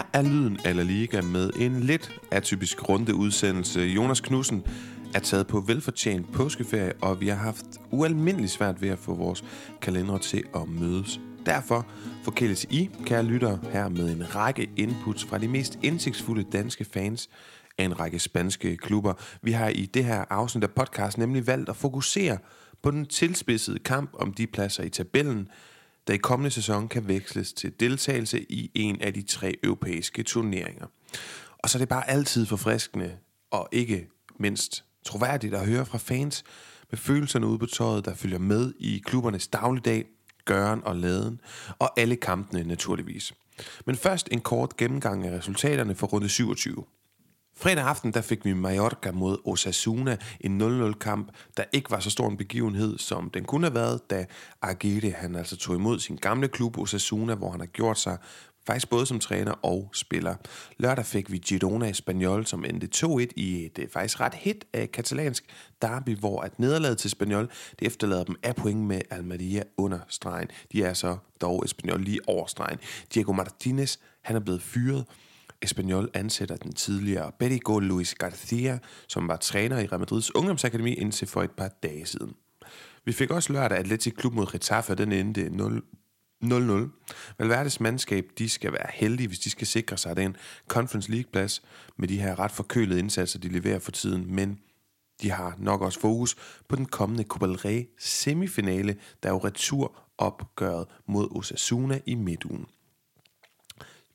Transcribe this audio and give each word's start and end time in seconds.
Her 0.00 0.06
er 0.12 0.22
lyden 0.22 0.58
af 0.64 0.76
La 0.76 0.82
Liga 0.82 1.20
med 1.20 1.50
en 1.56 1.80
lidt 1.80 2.20
atypisk 2.30 2.88
runde 2.88 3.14
udsendelse. 3.14 3.80
Jonas 3.80 4.20
Knudsen 4.20 4.62
er 5.14 5.18
taget 5.18 5.46
på 5.46 5.60
velfortjent 5.60 6.32
påskeferie, 6.32 6.92
og 7.02 7.20
vi 7.20 7.28
har 7.28 7.36
haft 7.36 7.64
ualmindeligt 7.90 8.52
svært 8.52 8.82
ved 8.82 8.88
at 8.88 8.98
få 8.98 9.14
vores 9.14 9.44
kalendere 9.82 10.18
til 10.18 10.44
at 10.54 10.68
mødes. 10.68 11.20
Derfor 11.46 11.86
forkæles 12.24 12.64
I, 12.64 12.90
kære 13.06 13.22
lyttere, 13.22 13.58
her 13.72 13.88
med 13.88 14.12
en 14.12 14.36
række 14.36 14.70
inputs 14.76 15.24
fra 15.24 15.38
de 15.38 15.48
mest 15.48 15.78
indsigtsfulde 15.82 16.44
danske 16.52 16.84
fans 16.84 17.30
af 17.78 17.84
en 17.84 18.00
række 18.00 18.18
spanske 18.18 18.76
klubber. 18.76 19.12
Vi 19.42 19.52
har 19.52 19.68
i 19.68 19.86
det 19.86 20.04
her 20.04 20.24
afsnit 20.30 20.64
af 20.64 20.70
podcast 20.70 21.18
nemlig 21.18 21.46
valgt 21.46 21.68
at 21.68 21.76
fokusere 21.76 22.38
på 22.82 22.90
den 22.90 23.06
tilspidsede 23.06 23.78
kamp 23.78 24.10
om 24.14 24.32
de 24.32 24.46
pladser 24.46 24.82
i 24.82 24.88
tabellen, 24.88 25.48
der 26.10 26.14
i 26.14 26.18
kommende 26.18 26.50
sæson 26.50 26.88
kan 26.88 27.08
veksles 27.08 27.52
til 27.52 27.72
deltagelse 27.80 28.52
i 28.52 28.70
en 28.74 29.02
af 29.02 29.14
de 29.14 29.22
tre 29.22 29.54
europæiske 29.64 30.22
turneringer. 30.22 30.86
Og 31.58 31.70
så 31.70 31.78
er 31.78 31.80
det 31.80 31.88
bare 31.88 32.10
altid 32.10 32.46
forfriskende, 32.46 33.16
og 33.50 33.68
ikke 33.72 34.08
mindst 34.38 34.84
troværdigt 35.04 35.54
at 35.54 35.66
høre 35.66 35.86
fra 35.86 35.98
fans 35.98 36.44
med 36.90 36.98
følelserne 36.98 37.46
ude 37.46 37.58
på 37.58 37.66
tøjet, 37.66 38.04
der 38.04 38.14
følger 38.14 38.38
med 38.38 38.72
i 38.78 39.02
klubbernes 39.06 39.48
dagligdag, 39.48 40.04
gøren 40.44 40.84
og 40.84 40.96
laden, 40.96 41.40
og 41.78 42.00
alle 42.00 42.16
kampene 42.16 42.64
naturligvis. 42.64 43.32
Men 43.86 43.96
først 43.96 44.28
en 44.32 44.40
kort 44.40 44.76
gennemgang 44.76 45.26
af 45.26 45.38
resultaterne 45.38 45.94
for 45.94 46.06
runde 46.06 46.28
27. 46.28 46.84
Fredag 47.60 47.84
aften 47.84 48.12
der 48.12 48.20
fik 48.20 48.44
vi 48.44 48.52
Mallorca 48.52 49.10
mod 49.12 49.38
Osasuna, 49.44 50.16
en 50.40 50.60
0-0-kamp, 50.62 51.30
der 51.56 51.64
ikke 51.72 51.90
var 51.90 52.00
så 52.00 52.10
stor 52.10 52.28
en 52.28 52.36
begivenhed, 52.36 52.98
som 52.98 53.30
den 53.30 53.44
kunne 53.44 53.66
have 53.66 53.74
været, 53.74 54.10
da 54.10 54.26
Aguirre 54.62 55.10
han 55.10 55.36
altså 55.36 55.56
tog 55.56 55.76
imod 55.76 55.98
sin 55.98 56.16
gamle 56.16 56.48
klub 56.48 56.78
Osasuna, 56.78 57.34
hvor 57.34 57.50
han 57.50 57.60
har 57.60 57.66
gjort 57.66 57.98
sig 57.98 58.18
faktisk 58.66 58.90
både 58.90 59.06
som 59.06 59.20
træner 59.20 59.52
og 59.52 59.90
spiller. 59.92 60.34
Lørdag 60.78 61.06
fik 61.06 61.32
vi 61.32 61.38
Girona 61.38 61.90
Espanyol, 61.90 62.46
som 62.46 62.64
endte 62.64 63.06
2-1 63.06 63.26
i 63.36 63.64
et 63.64 63.78
øh, 63.78 63.88
faktisk 63.92 64.20
ret 64.20 64.34
hit 64.34 64.64
af 64.72 64.92
katalansk 64.92 65.44
derby, 65.82 66.16
hvor 66.16 66.40
at 66.40 66.58
nederlaget 66.58 66.98
til 66.98 67.08
Espanyol, 67.08 67.50
det 67.78 67.86
efterlader 67.86 68.24
dem 68.24 68.36
af 68.42 68.56
point 68.56 68.80
med 68.80 69.00
Almeria 69.10 69.62
under 69.76 69.98
stregen. 70.08 70.48
De 70.72 70.82
er 70.82 70.94
så 70.94 71.16
dog 71.40 71.64
Espanyol 71.64 72.00
lige 72.00 72.20
over 72.26 72.46
stregen. 72.46 72.78
Diego 73.14 73.32
Martinez, 73.32 73.96
han 74.22 74.36
er 74.36 74.40
blevet 74.40 74.62
fyret, 74.62 75.04
Espanyol 75.62 76.10
ansætter 76.14 76.56
den 76.56 76.72
tidligere 76.72 77.32
Bedigo 77.38 77.78
Luis 77.78 78.14
Garcia, 78.14 78.78
som 79.08 79.28
var 79.28 79.36
træner 79.36 79.78
i 79.78 79.86
Real 79.86 79.98
Madrids 79.98 80.34
ungdomsakademi 80.34 80.94
indtil 80.94 81.28
for 81.28 81.42
et 81.42 81.50
par 81.50 81.68
dage 81.82 82.06
siden. 82.06 82.34
Vi 83.04 83.12
fik 83.12 83.30
også 83.30 83.52
lørdag 83.52 83.78
Atletic 83.78 84.14
Klub 84.14 84.34
mod 84.34 84.46
Getafe, 84.52 84.92
og 84.92 84.98
den 84.98 85.12
endte 85.12 85.46
0-0. 85.46 87.34
Valverdes 87.38 87.80
mandskab, 87.80 88.24
de 88.38 88.48
skal 88.48 88.72
være 88.72 88.86
heldige, 88.94 89.26
hvis 89.26 89.38
de 89.38 89.50
skal 89.50 89.66
sikre 89.66 89.98
sig 89.98 90.16
den 90.16 90.36
Conference 90.68 91.10
League-plads 91.10 91.62
med 91.96 92.08
de 92.08 92.20
her 92.20 92.38
ret 92.38 92.50
forkølede 92.50 92.98
indsatser, 92.98 93.38
de 93.38 93.48
leverer 93.48 93.78
for 93.78 93.90
tiden, 93.90 94.34
men 94.34 94.58
de 95.22 95.30
har 95.30 95.54
nok 95.58 95.82
også 95.82 96.00
fokus 96.00 96.36
på 96.68 96.76
den 96.76 96.86
kommende 96.86 97.24
Copa 97.24 97.46
del 97.46 97.56
Rey 97.56 97.88
semifinale, 97.98 98.96
der 99.22 99.28
er 99.28 99.32
jo 99.32 99.38
retur 99.38 99.96
opgøret 100.18 100.86
mod 101.06 101.28
Osasuna 101.36 102.00
i 102.06 102.14
midtugen. 102.14 102.66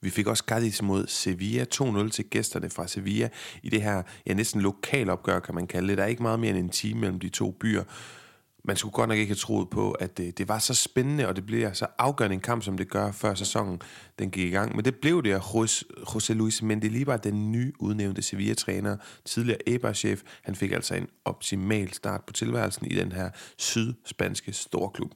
Vi 0.02 0.10
fik 0.10 0.28
også 0.28 0.44
Cadiz 0.48 0.82
mod 0.82 1.08
Sevilla, 1.08 1.66
2-0 1.76 2.10
til 2.10 2.26
gæsterne 2.26 2.70
fra 2.70 2.88
Sevilla 2.88 3.30
i 3.64 3.70
det 3.70 3.82
her 3.82 4.04
ja, 4.26 4.34
næsten 4.34 4.62
lokalopgør, 4.62 5.40
kan 5.40 5.56
man 5.56 5.68
kalde 5.68 5.88
det. 5.88 5.98
Der 5.98 6.04
er 6.04 6.08
ikke 6.08 6.24
meget 6.24 6.40
mere 6.40 6.50
end 6.50 6.60
en 6.60 6.70
time 6.70 7.00
mellem 7.00 7.20
de 7.20 7.30
to 7.30 7.52
byer. 7.52 7.84
Man 8.68 8.78
skulle 8.78 8.94
godt 8.94 9.10
nok 9.10 9.18
ikke 9.18 9.30
have 9.30 9.36
troet 9.36 9.70
på, 9.70 9.92
at 9.92 10.18
det, 10.18 10.38
det 10.38 10.48
var 10.48 10.60
så 10.60 10.74
spændende, 10.74 11.28
og 11.28 11.36
det 11.36 11.46
bliver 11.46 11.74
så 11.74 11.88
afgørende 11.98 12.34
en 12.34 12.40
kamp, 12.42 12.64
som 12.64 12.78
det 12.78 12.90
gør, 12.90 13.12
før 13.12 13.34
sæsonen 13.34 13.82
den 14.20 14.32
gik 14.32 14.48
i 14.48 14.50
gang. 14.50 14.76
Men 14.76 14.86
det 14.86 14.96
blev 14.96 15.24
det, 15.24 15.36
og 15.36 15.64
José 16.10 16.34
Luis 16.34 16.62
Mendelibar, 16.62 17.18
den 17.18 17.52
nye 17.52 17.74
udnævnte 17.80 18.22
Sevilla-træner, 18.22 18.98
tidligere 19.25 19.70
Eibar-chef, 19.70 20.22
han 20.44 20.56
fik 20.56 20.72
altså 20.72 20.96
en 20.96 21.08
optimal 21.25 21.94
start 21.94 22.22
på 22.28 22.34
tilværelsen 22.34 22.86
i 22.86 22.96
den 22.96 23.12
her 23.12 23.30
sydspanske 23.58 24.54
storklub. 24.54 25.12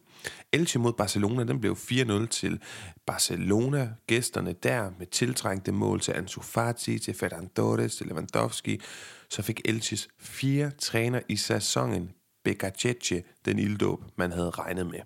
Elche 0.53 0.79
mod 0.79 0.93
Barcelona, 0.93 1.43
den 1.43 1.59
blev 1.59 1.73
4-0 1.73 2.27
til 2.27 2.59
Barcelona. 3.05 3.89
Gæsterne 4.07 4.53
der 4.53 4.91
med 4.99 5.07
tiltrængte 5.07 5.71
mål 5.71 5.99
til 5.99 6.11
Ansu 6.11 6.41
Fati, 6.41 6.99
til 6.99 7.13
Ferran 7.13 7.49
Torres, 7.55 7.95
til 7.95 8.07
Lewandowski. 8.07 8.81
Så 9.29 9.41
fik 9.41 9.61
Elches 9.65 10.07
fire 10.19 10.71
træner 10.79 11.19
i 11.29 11.35
sæsonen 11.35 12.09
Becacece, 12.43 13.23
den 13.45 13.59
ilddåb, 13.59 14.03
man 14.15 14.31
havde 14.31 14.49
regnet 14.49 14.87
med. 14.87 14.99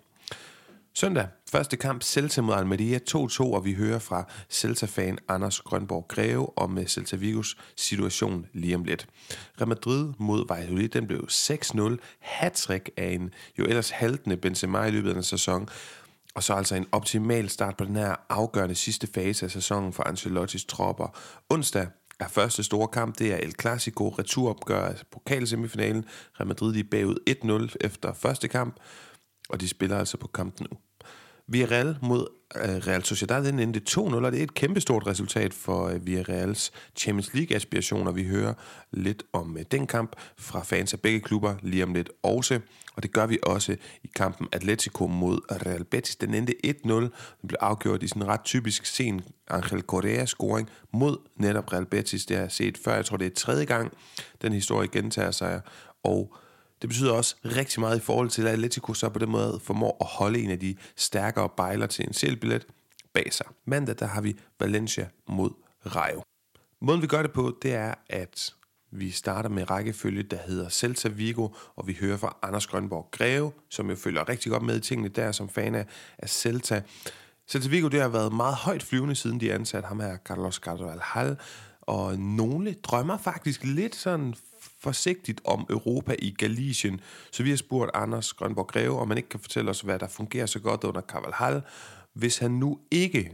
Søndag, 0.96 1.26
første 1.50 1.76
kamp, 1.76 2.02
Celta 2.02 2.42
mod 2.42 2.54
Almeria 2.54 2.98
2-2, 3.10 3.42
og 3.42 3.64
vi 3.64 3.74
hører 3.74 3.98
fra 3.98 4.28
Celta-fan 4.50 5.18
Anders 5.28 5.60
Grønborg 5.60 6.08
Greve 6.08 6.58
om 6.58 6.78
øh, 6.78 6.86
Celta 6.86 7.16
Vigos 7.16 7.56
situation 7.76 8.46
lige 8.52 8.74
om 8.74 8.84
lidt. 8.84 9.06
Real 9.60 9.68
Madrid 9.68 10.12
mod 10.18 10.46
Valladolid, 10.48 10.88
den 10.88 11.06
blev 11.06 11.26
6-0, 11.30 11.96
hattrick 12.20 12.90
af 12.96 13.06
en 13.06 13.34
jo 13.58 13.64
ellers 13.64 13.90
haltende 13.90 14.36
Benzema 14.36 14.84
i 14.84 14.90
løbet 14.90 15.08
af 15.08 15.14
den 15.14 15.22
sæson, 15.22 15.68
og 16.34 16.42
så 16.42 16.54
altså 16.54 16.74
en 16.74 16.86
optimal 16.92 17.48
start 17.48 17.76
på 17.76 17.84
den 17.84 17.96
her 17.96 18.14
afgørende 18.28 18.74
sidste 18.74 19.08
fase 19.14 19.44
af 19.46 19.50
sæsonen 19.50 19.92
for 19.92 20.02
Ancelottis 20.02 20.64
tropper. 20.64 21.18
Onsdag 21.50 21.86
er 22.20 22.28
første 22.28 22.62
store 22.62 22.88
kamp, 22.88 23.18
det 23.18 23.32
er 23.32 23.36
El 23.36 23.54
Clasico, 23.60 24.08
returopgør 24.08 24.80
af 24.80 25.02
pokalsemifinalen. 25.10 26.04
Real 26.40 26.46
Madrid 26.46 26.76
er 26.76 26.84
bagud 26.90 27.68
1-0 27.70 27.76
efter 27.80 28.12
første 28.12 28.48
kamp, 28.48 28.80
og 29.48 29.60
de 29.60 29.68
spiller 29.68 29.98
altså 29.98 30.16
på 30.16 30.26
kampen 30.26 30.66
nu. 30.70 30.78
Villarreal 31.48 31.96
mod 32.02 32.26
øh, 32.56 32.62
Real 32.62 33.04
Sociedad, 33.04 33.44
den 33.44 33.58
endte 33.58 33.80
2-0, 33.90 33.98
og 34.00 34.32
det 34.32 34.38
er 34.38 34.44
et 34.44 34.54
kæmpestort 34.54 35.06
resultat 35.06 35.54
for 35.54 35.88
øh, 35.88 36.06
Villarreals 36.06 36.72
Champions 36.96 37.34
League-aspirationer. 37.34 38.12
Vi 38.12 38.24
hører 38.24 38.54
lidt 38.92 39.22
om 39.32 39.56
øh, 39.58 39.64
den 39.70 39.86
kamp 39.86 40.16
fra 40.38 40.62
fans 40.62 40.92
af 40.92 41.00
begge 41.00 41.20
klubber 41.20 41.54
lige 41.62 41.82
om 41.82 41.94
lidt 41.94 42.10
også. 42.22 42.60
Og 42.96 43.02
det 43.02 43.12
gør 43.12 43.26
vi 43.26 43.38
også 43.42 43.76
i 44.04 44.10
kampen 44.16 44.48
Atletico 44.52 45.06
mod 45.06 45.40
Real 45.66 45.84
Betis. 45.84 46.16
Den 46.16 46.34
endte 46.34 46.54
1-0. 46.66 46.90
Den 46.90 47.10
blev 47.48 47.58
afgjort 47.60 48.02
i 48.02 48.08
sådan 48.08 48.22
en 48.22 48.28
ret 48.28 48.44
typisk 48.44 48.86
sen 48.86 49.22
Angel 49.48 49.82
Correa-scoring 49.92 50.68
mod 50.92 51.18
netop 51.36 51.72
Real 51.72 51.86
Betis. 51.86 52.26
Det 52.26 52.36
har 52.36 52.44
jeg 52.44 52.52
set 52.52 52.78
før. 52.78 52.94
Jeg 52.94 53.04
tror, 53.04 53.16
det 53.16 53.26
er 53.26 53.34
tredje 53.34 53.64
gang, 53.64 53.92
den 54.42 54.52
historie 54.52 54.88
gentager 54.88 55.30
sig. 55.30 55.60
Og 56.02 56.36
det 56.84 56.88
betyder 56.88 57.12
også 57.12 57.36
rigtig 57.44 57.80
meget 57.80 57.96
i 57.96 58.00
forhold 58.00 58.30
til, 58.30 58.46
at 58.46 58.52
Atletico 58.52 58.94
så 58.94 59.08
på 59.08 59.18
den 59.18 59.30
måde 59.30 59.60
formår 59.62 59.96
at 60.00 60.06
holde 60.06 60.38
en 60.38 60.50
af 60.50 60.58
de 60.58 60.76
stærkere 60.96 61.48
bejler 61.56 61.86
til 61.86 62.06
en 62.06 62.12
selvbillet 62.12 62.66
bag 63.12 63.32
sig. 63.32 63.46
Mandag, 63.66 63.96
der 63.98 64.06
har 64.06 64.20
vi 64.20 64.36
Valencia 64.60 65.08
mod 65.28 65.50
Rayo. 65.86 66.22
Måden 66.80 67.02
vi 67.02 67.06
gør 67.06 67.22
det 67.22 67.32
på, 67.32 67.58
det 67.62 67.74
er, 67.74 67.94
at 68.10 68.54
vi 68.90 69.10
starter 69.10 69.48
med 69.48 69.70
rækkefølge, 69.70 70.22
der 70.22 70.36
hedder 70.46 70.68
Celta 70.68 71.08
Vigo, 71.08 71.48
og 71.76 71.86
vi 71.86 71.96
hører 72.00 72.16
fra 72.16 72.36
Anders 72.42 72.66
Grønborg 72.66 73.08
Greve, 73.10 73.52
som 73.70 73.90
jo 73.90 73.96
følger 73.96 74.28
rigtig 74.28 74.52
godt 74.52 74.62
med 74.62 74.76
i 74.76 74.80
tingene 74.80 75.08
der 75.08 75.32
som 75.32 75.48
fan 75.48 75.74
af, 75.74 75.86
af 76.18 76.28
Celta. 76.28 76.82
Celta 77.48 77.68
Vigo, 77.68 77.88
det 77.88 78.00
har 78.00 78.08
været 78.08 78.32
meget 78.32 78.54
højt 78.54 78.82
flyvende, 78.82 79.14
siden 79.14 79.40
de 79.40 79.52
ansatte 79.52 79.86
ham 79.86 80.00
her, 80.00 80.16
Carlos 80.16 80.54
Carvalhal, 80.54 81.36
og 81.80 82.18
nogle 82.18 82.74
drømmer 82.74 83.18
faktisk 83.18 83.64
lidt 83.64 83.96
sådan 83.96 84.34
forsigtigt 84.84 85.40
om 85.44 85.66
Europa 85.70 86.14
i 86.18 86.34
Galicien. 86.38 87.00
Så 87.32 87.42
vi 87.42 87.50
har 87.50 87.56
spurgt 87.56 87.90
Anders 87.94 88.32
Grønborg 88.32 88.66
Greve, 88.66 88.98
om 88.98 89.08
man 89.08 89.16
ikke 89.16 89.28
kan 89.28 89.40
fortælle 89.40 89.70
os, 89.70 89.80
hvad 89.80 89.98
der 89.98 90.08
fungerer 90.08 90.46
så 90.46 90.58
godt 90.60 90.84
under 90.84 91.00
Carvalhal, 91.00 91.62
hvis 92.14 92.38
han 92.38 92.50
nu 92.50 92.78
ikke 92.90 93.30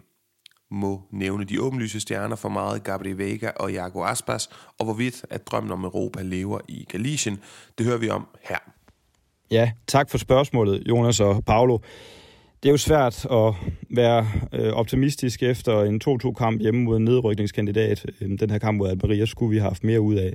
må 0.71 1.03
nævne 1.11 1.45
de 1.45 1.63
åbenlyse 1.63 2.01
stjerner 2.01 2.37
for 2.37 2.49
meget, 2.49 2.85
Gabriel 2.85 3.19
Vega 3.19 3.51
og 3.57 3.73
Jago 3.73 4.05
Aspas, 4.05 4.51
og 4.79 4.85
hvorvidt 4.85 5.25
at 5.31 5.47
drømmen 5.47 5.73
om 5.73 5.85
Europa 5.85 6.23
lever 6.23 6.61
i 6.69 6.87
Galicien. 6.89 7.39
Det 7.79 7.87
hører 7.87 7.99
vi 7.99 8.09
om 8.09 8.27
her. 8.43 8.59
Ja, 9.51 9.73
tak 9.87 10.11
for 10.11 10.19
spørgsmålet, 10.19 10.83
Jonas 10.89 11.21
og 11.21 11.45
Paolo. 11.45 11.79
Det 12.63 12.69
er 12.69 12.73
jo 12.73 12.77
svært 12.77 13.27
at 13.31 13.55
være 13.91 14.29
øh, 14.53 14.73
optimistisk 14.73 15.43
efter 15.43 15.83
en 15.83 16.01
2-2-kamp 16.09 16.61
hjemme 16.61 16.83
mod 16.83 16.97
en 16.97 17.05
nedrykningskandidat. 17.05 18.07
Øhm, 18.21 18.39
den 18.39 18.51
her 18.51 18.59
kamp 18.59 18.79
mod 18.79 18.89
Almeria 18.89 19.27
skulle 19.27 19.51
vi 19.51 19.57
have 19.59 19.69
haft 19.69 19.85
mere 19.85 20.01
ud 20.01 20.15
af. 20.15 20.33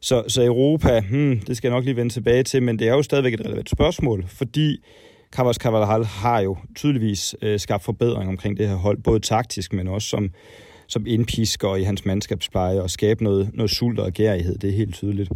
Så, 0.00 0.24
så 0.28 0.44
Europa, 0.44 1.00
hmm, 1.00 1.40
det 1.40 1.56
skal 1.56 1.68
jeg 1.68 1.76
nok 1.76 1.84
lige 1.84 1.96
vende 1.96 2.12
tilbage 2.12 2.42
til, 2.42 2.62
men 2.62 2.78
det 2.78 2.88
er 2.88 2.92
jo 2.94 3.02
stadigvæk 3.02 3.34
et 3.34 3.40
relevant 3.46 3.70
spørgsmål, 3.70 4.24
fordi 4.28 4.76
Carlos 5.32 5.56
Cavalhal 5.56 6.04
har 6.04 6.40
jo 6.40 6.56
tydeligvis 6.76 7.36
øh, 7.42 7.60
skabt 7.60 7.84
forbedring 7.84 8.28
omkring 8.28 8.56
det 8.56 8.68
her 8.68 8.76
hold, 8.76 8.98
både 9.02 9.20
taktisk, 9.20 9.72
men 9.72 9.88
også 9.88 10.08
som, 10.08 10.30
som 10.86 11.06
indpisker 11.06 11.76
i 11.76 11.82
hans 11.82 12.04
mandskabspleje 12.04 12.82
og 12.82 12.90
skabe 12.90 13.24
noget, 13.24 13.50
noget 13.54 13.70
sult 13.70 13.98
og 13.98 14.12
gærighed, 14.12 14.58
det 14.58 14.70
er 14.70 14.74
helt 14.74 14.94
tydeligt. 14.94 15.30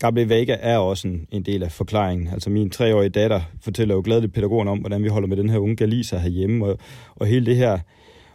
Gabriel 0.00 0.28
Vega 0.28 0.56
er 0.60 0.78
også 0.78 1.08
en, 1.08 1.26
en 1.30 1.42
del 1.42 1.62
af 1.62 1.72
forklaringen. 1.72 2.28
Altså 2.28 2.50
min 2.50 2.70
treårige 2.70 3.08
datter 3.08 3.40
fortæller 3.60 3.94
jo 3.94 4.02
gladeligt 4.04 4.34
pædagogen 4.34 4.68
om, 4.68 4.78
hvordan 4.78 5.02
vi 5.02 5.08
holder 5.08 5.28
med 5.28 5.36
den 5.36 5.50
her 5.50 5.58
unge 5.58 5.76
galiser 5.76 6.18
herhjemme, 6.18 6.66
og, 6.66 6.78
og 7.16 7.26
hele 7.26 7.46
det 7.46 7.56
her 7.56 7.78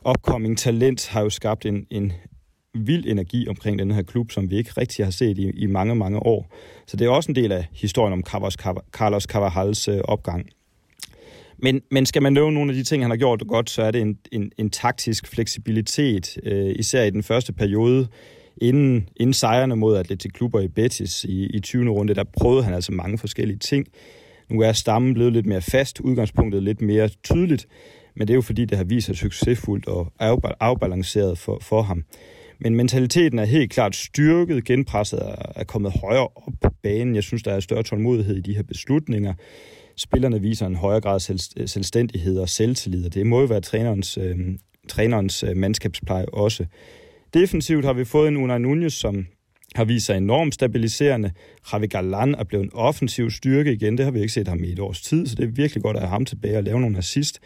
opkomming 0.03 0.57
talent 0.57 1.07
har 1.07 1.21
jo 1.21 1.29
skabt 1.29 1.65
en, 1.65 1.85
en 1.89 2.13
vild 2.77 3.05
energi 3.05 3.47
omkring 3.47 3.79
den 3.79 3.91
her 3.91 4.01
klub, 4.01 4.31
som 4.31 4.49
vi 4.49 4.55
ikke 4.55 4.71
rigtig 4.77 5.05
har 5.05 5.11
set 5.11 5.37
i, 5.37 5.49
i 5.49 5.65
mange, 5.65 5.95
mange 5.95 6.19
år. 6.19 6.55
Så 6.87 6.97
det 6.97 7.05
er 7.05 7.09
også 7.09 7.31
en 7.31 7.35
del 7.35 7.51
af 7.51 7.67
historien 7.71 8.13
om 8.13 8.23
Carlos, 8.23 8.53
Carlos 8.91 9.23
Carvajals 9.23 9.87
øh, 9.87 9.99
opgang. 10.03 10.49
Men, 11.57 11.81
men 11.91 12.05
skal 12.05 12.21
man 12.21 12.33
nævne 12.33 12.53
nogle 12.53 12.71
af 12.71 12.75
de 12.75 12.83
ting, 12.83 13.03
han 13.03 13.11
har 13.11 13.17
gjort 13.17 13.43
godt, 13.47 13.69
så 13.69 13.81
er 13.81 13.91
det 13.91 14.01
en, 14.01 14.17
en, 14.31 14.51
en 14.57 14.69
taktisk 14.69 15.27
fleksibilitet, 15.27 16.37
øh, 16.43 16.75
især 16.75 17.03
i 17.03 17.09
den 17.09 17.23
første 17.23 17.53
periode, 17.53 18.07
inden, 18.61 19.09
inden 19.15 19.33
sejrene 19.33 19.75
mod 19.75 19.97
Atletic 19.97 20.31
Klubber 20.31 20.59
i 20.59 20.67
Betis 20.67 21.23
i, 21.23 21.45
i 21.45 21.59
20. 21.59 21.89
runde, 21.89 22.13
der 22.13 22.23
prøvede 22.23 22.63
han 22.63 22.73
altså 22.73 22.91
mange 22.91 23.17
forskellige 23.17 23.59
ting. 23.59 23.87
Nu 24.49 24.61
er 24.61 24.71
stammen 24.71 25.13
blevet 25.13 25.33
lidt 25.33 25.45
mere 25.45 25.61
fast, 25.61 25.99
udgangspunktet 25.99 26.63
lidt 26.63 26.81
mere 26.81 27.09
tydeligt, 27.23 27.67
men 28.15 28.27
det 28.27 28.33
er 28.33 28.35
jo 28.35 28.41
fordi, 28.41 28.65
det 28.65 28.77
har 28.77 28.85
vist 28.85 29.05
sig 29.05 29.17
succesfuldt 29.17 29.87
og 29.87 30.11
afbalanceret 30.59 31.37
for, 31.37 31.59
for 31.61 31.81
ham. 31.81 32.03
Men 32.59 32.75
mentaliteten 32.75 33.39
er 33.39 33.45
helt 33.45 33.71
klart 33.71 33.95
styrket, 33.95 34.65
genpresset 34.65 35.19
er 35.55 35.63
kommet 35.63 35.91
højere 36.01 36.27
op 36.35 36.53
på 36.61 36.69
banen. 36.83 37.15
Jeg 37.15 37.23
synes, 37.23 37.43
der 37.43 37.51
er 37.51 37.59
større 37.59 37.83
tålmodighed 37.83 38.35
i 38.37 38.41
de 38.41 38.55
her 38.55 38.63
beslutninger. 38.63 39.33
Spillerne 39.97 40.41
viser 40.41 40.65
en 40.65 40.75
højere 40.75 41.01
grad 41.01 41.19
selv, 41.19 41.39
selvstændighed 41.67 42.37
og 42.39 42.49
selvtillid, 42.49 43.05
og 43.05 43.13
det 43.13 43.25
må 43.25 43.39
jo 43.39 43.45
være 43.45 43.61
trænerens, 43.61 44.17
øh, 44.17 44.37
trænerens 44.89 45.43
øh, 45.43 45.57
mandskabspleje 45.57 46.25
også. 46.25 46.65
Defensivt 47.33 47.85
har 47.85 47.93
vi 47.93 48.05
fået 48.05 48.27
en 48.27 48.37
Unai 48.37 48.59
Nunez, 48.59 48.93
som 48.93 49.25
har 49.75 49.85
vist 49.85 50.05
sig 50.05 50.17
enormt 50.17 50.53
stabiliserende. 50.53 51.31
Javi 51.73 51.87
Galan 51.87 52.35
er 52.35 52.43
blevet 52.43 52.63
en 52.63 52.71
offensiv 52.73 53.31
styrke 53.31 53.73
igen. 53.73 53.97
Det 53.97 54.05
har 54.05 54.11
vi 54.11 54.19
ikke 54.19 54.33
set 54.33 54.47
ham 54.47 54.63
i 54.63 54.71
et 54.71 54.79
års 54.79 55.01
tid, 55.01 55.27
så 55.27 55.35
det 55.35 55.43
er 55.43 55.51
virkelig 55.51 55.83
godt 55.83 55.97
at 55.97 56.01
have 56.01 56.09
ham 56.09 56.25
tilbage 56.25 56.57
og 56.57 56.63
lave 56.63 56.81
nogle 56.81 56.97
assist. 56.97 57.39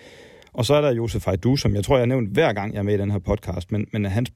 Og 0.53 0.65
så 0.65 0.73
er 0.73 0.81
der 0.81 0.93
Josef 0.93 1.27
Ejdu, 1.27 1.55
som 1.55 1.75
jeg 1.75 1.83
tror, 1.83 1.95
jeg 1.95 2.01
har 2.01 2.05
nævnt 2.05 2.33
hver 2.33 2.53
gang, 2.53 2.73
jeg 2.73 2.79
er 2.79 2.83
med 2.83 2.93
i 2.93 2.97
den 2.97 3.11
her 3.11 3.19
podcast, 3.19 3.71
men, 3.71 3.87
men 3.93 4.05
hans 4.05 4.31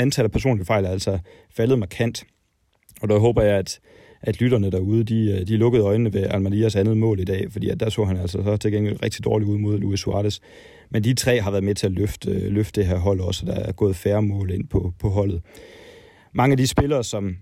antallet 0.00 0.28
af 0.28 0.32
personlige 0.32 0.66
fejl 0.66 0.84
er 0.84 0.88
altså 0.88 1.18
faldet 1.56 1.78
markant. 1.78 2.24
Og 3.02 3.08
der 3.08 3.18
håber 3.18 3.42
jeg, 3.42 3.58
at, 3.58 3.80
at 4.20 4.40
lytterne 4.40 4.70
derude, 4.70 5.04
de, 5.04 5.38
øh, 5.40 5.46
de 5.46 5.56
lukkede 5.56 5.84
øjnene 5.84 6.12
ved 6.12 6.26
Almadias 6.30 6.76
andet 6.76 6.96
mål 6.96 7.20
i 7.20 7.24
dag, 7.24 7.52
fordi 7.52 7.68
at 7.68 7.80
der 7.80 7.88
så 7.88 8.04
han 8.04 8.16
altså 8.16 8.42
så 8.44 8.56
til 8.56 8.72
gengæld 8.72 9.02
rigtig 9.02 9.24
dårligt 9.24 9.50
ud 9.50 9.58
mod 9.58 9.78
Luis 9.78 10.00
Suarez. 10.00 10.38
Men 10.90 11.04
de 11.04 11.14
tre 11.14 11.40
har 11.40 11.50
været 11.50 11.64
med 11.64 11.74
til 11.74 11.86
at 11.86 11.92
løfte, 11.92 12.30
øh, 12.30 12.52
løfte 12.52 12.80
det 12.80 12.88
her 12.88 12.98
hold 12.98 13.20
også, 13.20 13.46
der 13.46 13.54
er 13.54 13.72
gået 13.72 13.96
færre 13.96 14.22
mål 14.22 14.50
ind 14.50 14.68
på, 14.68 14.92
på 14.98 15.08
holdet. 15.08 15.42
Mange 16.34 16.52
af 16.52 16.56
de 16.56 16.66
spillere, 16.66 17.04
som, 17.04 17.36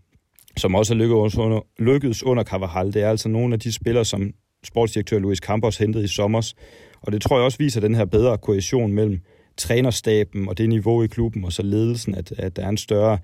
som 0.56 0.74
også 0.74 0.94
er 0.94 0.98
lykkedes 0.98 1.36
under, 1.36 1.60
lykkedes 1.78 2.22
under 2.22 2.44
Carvajal, 2.44 2.94
det 2.94 3.02
er 3.02 3.10
altså 3.10 3.28
nogle 3.28 3.54
af 3.54 3.60
de 3.60 3.72
spillere, 3.72 4.04
som 4.04 4.32
sportsdirektør 4.64 5.18
Luis 5.18 5.38
Campos 5.38 5.78
hentede 5.78 6.04
i 6.04 6.06
sommer, 6.06 6.52
og 7.00 7.12
det 7.12 7.22
tror 7.22 7.36
jeg 7.36 7.44
også 7.44 7.58
viser 7.58 7.80
den 7.80 7.94
her 7.94 8.04
bedre 8.04 8.38
kohesion 8.38 8.92
mellem 8.92 9.20
trænerstaben 9.58 10.48
og 10.48 10.58
det 10.58 10.68
niveau 10.68 11.02
i 11.02 11.06
klubben, 11.06 11.44
og 11.44 11.52
så 11.52 11.62
ledelsen, 11.62 12.14
at, 12.14 12.32
at 12.38 12.56
der 12.56 12.64
er 12.64 12.68
en 12.68 12.76
større 12.76 13.18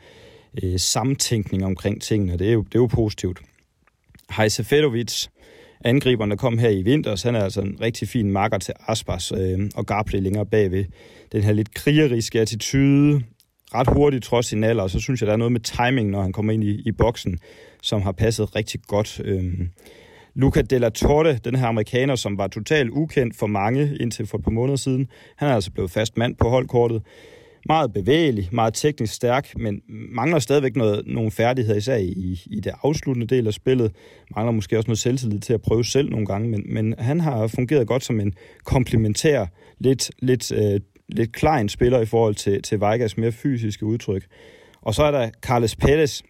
øh, 0.62 0.78
samtænkning 0.78 1.64
omkring 1.64 2.02
tingene, 2.02 2.32
og 2.32 2.38
det 2.38 2.48
er 2.48 2.52
jo, 2.52 2.62
det 2.62 2.74
er 2.74 2.78
jo 2.78 2.86
positivt. 2.86 3.40
Heise 4.30 4.64
Fedovic, 4.64 5.26
angriberen, 5.84 6.30
der 6.30 6.36
kom 6.36 6.58
her 6.58 6.68
i 6.68 6.82
vinter, 6.82 7.16
så 7.16 7.28
han 7.28 7.34
er 7.34 7.44
altså 7.44 7.60
en 7.60 7.76
rigtig 7.80 8.08
fin 8.08 8.30
marker 8.30 8.58
til 8.58 8.74
Aspas 8.88 9.32
øh, 9.32 9.70
og 9.74 9.86
Gabri 9.86 10.20
længere 10.20 10.46
bagved. 10.46 10.84
Den 11.32 11.42
her 11.42 11.52
lidt 11.52 11.74
krigeriske 11.74 12.40
attitude, 12.40 13.22
ret 13.74 13.88
hurtigt 13.92 14.24
trods 14.24 14.46
sin 14.46 14.64
alder, 14.64 14.82
og 14.82 14.90
så 14.90 15.00
synes 15.00 15.20
jeg, 15.20 15.26
der 15.26 15.32
er 15.32 15.36
noget 15.36 15.52
med 15.52 15.60
timing, 15.60 16.10
når 16.10 16.22
han 16.22 16.32
kommer 16.32 16.52
ind 16.52 16.64
i, 16.64 16.82
i 16.86 16.92
boksen, 16.92 17.38
som 17.82 18.02
har 18.02 18.12
passet 18.12 18.56
rigtig 18.56 18.80
godt. 18.86 19.20
Øh, 19.24 19.44
Luca 20.34 20.62
Della 20.62 20.88
Torre, 20.88 21.38
den 21.44 21.54
her 21.54 21.66
amerikaner, 21.66 22.14
som 22.14 22.38
var 22.38 22.46
totalt 22.46 22.90
ukendt 22.90 23.36
for 23.36 23.46
mange 23.46 23.96
indtil 24.00 24.26
for 24.26 24.38
et 24.38 24.44
par 24.44 24.50
måneder 24.50 24.76
siden, 24.76 25.08
han 25.36 25.48
er 25.48 25.54
altså 25.54 25.70
blevet 25.72 25.90
fast 25.90 26.16
mand 26.16 26.36
på 26.36 26.48
holdkortet. 26.48 27.02
Meget 27.66 27.92
bevægelig, 27.92 28.48
meget 28.52 28.74
teknisk 28.74 29.14
stærk, 29.14 29.58
men 29.58 29.80
mangler 29.88 30.38
stadigvæk 30.38 30.76
noget, 30.76 31.02
nogle 31.06 31.30
færdigheder, 31.30 31.78
især 31.78 31.96
i, 31.96 32.40
i 32.46 32.60
det 32.60 32.72
afsluttende 32.82 33.26
del 33.26 33.46
af 33.46 33.54
spillet. 33.54 33.92
Mangler 34.36 34.52
måske 34.52 34.78
også 34.78 34.88
noget 34.88 34.98
selvtillid 34.98 35.40
til 35.40 35.52
at 35.52 35.62
prøve 35.62 35.84
selv 35.84 36.10
nogle 36.10 36.26
gange, 36.26 36.48
men, 36.48 36.62
men 36.66 36.94
han 36.98 37.20
har 37.20 37.46
fungeret 37.46 37.86
godt 37.86 38.04
som 38.04 38.20
en 38.20 38.34
komplementær, 38.64 39.46
lidt, 39.78 40.10
lidt, 40.18 40.52
øh, 40.52 40.80
lidt 41.08 41.32
klein 41.32 41.68
spiller 41.68 42.00
i 42.00 42.06
forhold 42.06 42.34
til, 42.34 42.62
til 42.62 42.80
Vegas 42.80 43.16
mere 43.16 43.32
fysiske 43.32 43.86
udtryk. 43.86 44.26
Og 44.82 44.94
så 44.94 45.02
er 45.02 45.10
der 45.10 45.30
Carles 45.42 45.76
Pérez, 45.84 46.20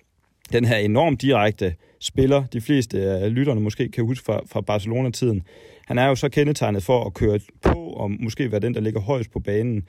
den 0.52 0.64
her 0.64 0.76
enormt 0.76 1.22
direkte 1.22 1.74
spiller, 2.04 2.46
de 2.46 2.60
fleste 2.60 3.00
af 3.00 3.34
lytterne 3.34 3.60
måske 3.60 3.88
kan 3.88 4.04
huske 4.04 4.24
fra, 4.24 4.40
fra 4.46 4.60
Barcelona-tiden. 4.60 5.42
Han 5.86 5.98
er 5.98 6.06
jo 6.06 6.14
så 6.14 6.28
kendetegnet 6.28 6.82
for 6.82 7.04
at 7.04 7.14
køre 7.14 7.40
på 7.62 7.78
og 7.78 8.10
måske 8.10 8.50
være 8.50 8.60
den, 8.60 8.74
der 8.74 8.80
ligger 8.80 9.00
højst 9.00 9.30
på 9.30 9.40
banen. 9.40 9.82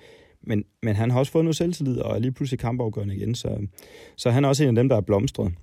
Men, 0.47 0.63
men 0.83 0.95
han 0.95 1.11
har 1.11 1.19
også 1.19 1.31
fået 1.31 1.45
noget 1.45 1.55
selvtillid 1.55 1.97
og 1.97 2.15
er 2.15 2.19
lige 2.19 2.31
pludselig 2.31 2.59
kampafgørende 2.59 3.15
igen, 3.15 3.35
så, 3.35 3.67
så 4.17 4.29
han 4.29 4.45
er 4.45 4.49
også 4.49 4.63
en 4.63 4.69
af 4.69 4.75
dem, 4.75 4.89
der 4.89 4.95
er 4.95 5.01
blomstret. 5.01 5.53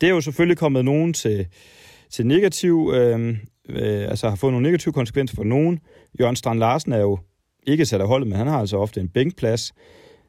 Det 0.00 0.06
er 0.06 0.10
jo 0.10 0.20
selvfølgelig 0.20 0.58
kommet 0.58 0.84
nogen 0.84 1.12
til, 1.12 1.46
til 2.10 2.26
negativ, 2.26 2.92
øh, 2.94 3.36
øh, 3.68 4.08
altså 4.08 4.28
har 4.28 4.36
fået 4.36 4.52
nogle 4.52 4.66
negative 4.66 4.92
konsekvenser 4.92 5.36
for 5.36 5.44
nogen. 5.44 5.80
Jørgen 6.20 6.36
Strand 6.36 6.58
Larsen 6.58 6.92
er 6.92 7.00
jo 7.00 7.18
ikke 7.66 7.86
sat 7.86 8.00
af 8.00 8.06
holdet, 8.06 8.28
men 8.28 8.38
han 8.38 8.46
har 8.46 8.58
altså 8.58 8.76
ofte 8.76 9.00
en 9.00 9.08
bænkplads. 9.08 9.74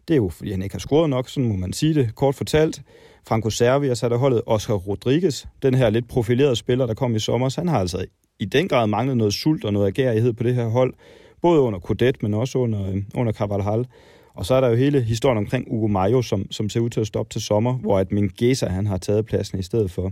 Det 0.08 0.14
er 0.14 0.18
jo, 0.18 0.30
fordi 0.30 0.52
han 0.52 0.62
ikke 0.62 0.74
har 0.74 0.80
scoret 0.80 1.10
nok, 1.10 1.30
sådan 1.30 1.50
må 1.50 1.56
man 1.56 1.74
sige 1.74 1.94
det, 1.94 2.16
kort 2.16 2.36
fortalt. 2.36 2.82
Franco 3.28 3.50
Servi 3.50 3.90
og 3.90 3.98
så 3.98 4.06
er 4.06 4.10
der 4.10 4.18
holdet. 4.18 4.42
Oscar 4.46 4.74
Rodriguez, 4.74 5.46
den 5.62 5.74
her 5.74 5.90
lidt 5.90 6.08
profilerede 6.08 6.56
spiller, 6.56 6.86
der 6.86 6.94
kom 6.94 7.16
i 7.16 7.20
sommer, 7.20 7.56
han 7.56 7.68
har 7.68 7.80
altså 7.80 8.06
i 8.40 8.46
den 8.46 8.68
grad 8.68 8.88
manglet 8.88 9.18
noget 9.18 9.34
sult 9.34 9.66
og 9.66 9.74
noget 9.74 9.88
agerighed 9.88 10.34
på 10.34 10.44
det 10.44 10.56
her 10.56 10.68
hold. 10.68 10.94
Både 11.42 11.62
under 11.62 11.80
Kodet, 11.80 12.24
men 12.24 12.34
også 12.34 12.58
under, 12.58 12.92
øh, 12.92 13.04
under 13.16 13.34
Carvalhal. 13.34 13.88
Og 14.34 14.46
så 14.46 14.56
er 14.56 14.62
der 14.62 14.70
jo 14.70 14.76
hele 14.76 15.02
historien 15.02 15.38
omkring 15.38 15.72
Ugo 15.72 15.88
Mayo, 15.88 16.22
som, 16.22 16.52
som 16.52 16.70
ser 16.70 16.80
ud 16.80 16.90
til 16.90 17.00
at 17.00 17.08
stoppe 17.08 17.34
til 17.34 17.42
sommer, 17.42 17.74
hvor 17.74 18.00
at 18.00 18.12
Mingesa, 18.12 18.68
han 18.68 18.88
har 18.88 18.98
taget 18.98 19.26
pladsen 19.26 19.60
i 19.60 19.64
stedet 19.64 19.92
for. 19.92 20.12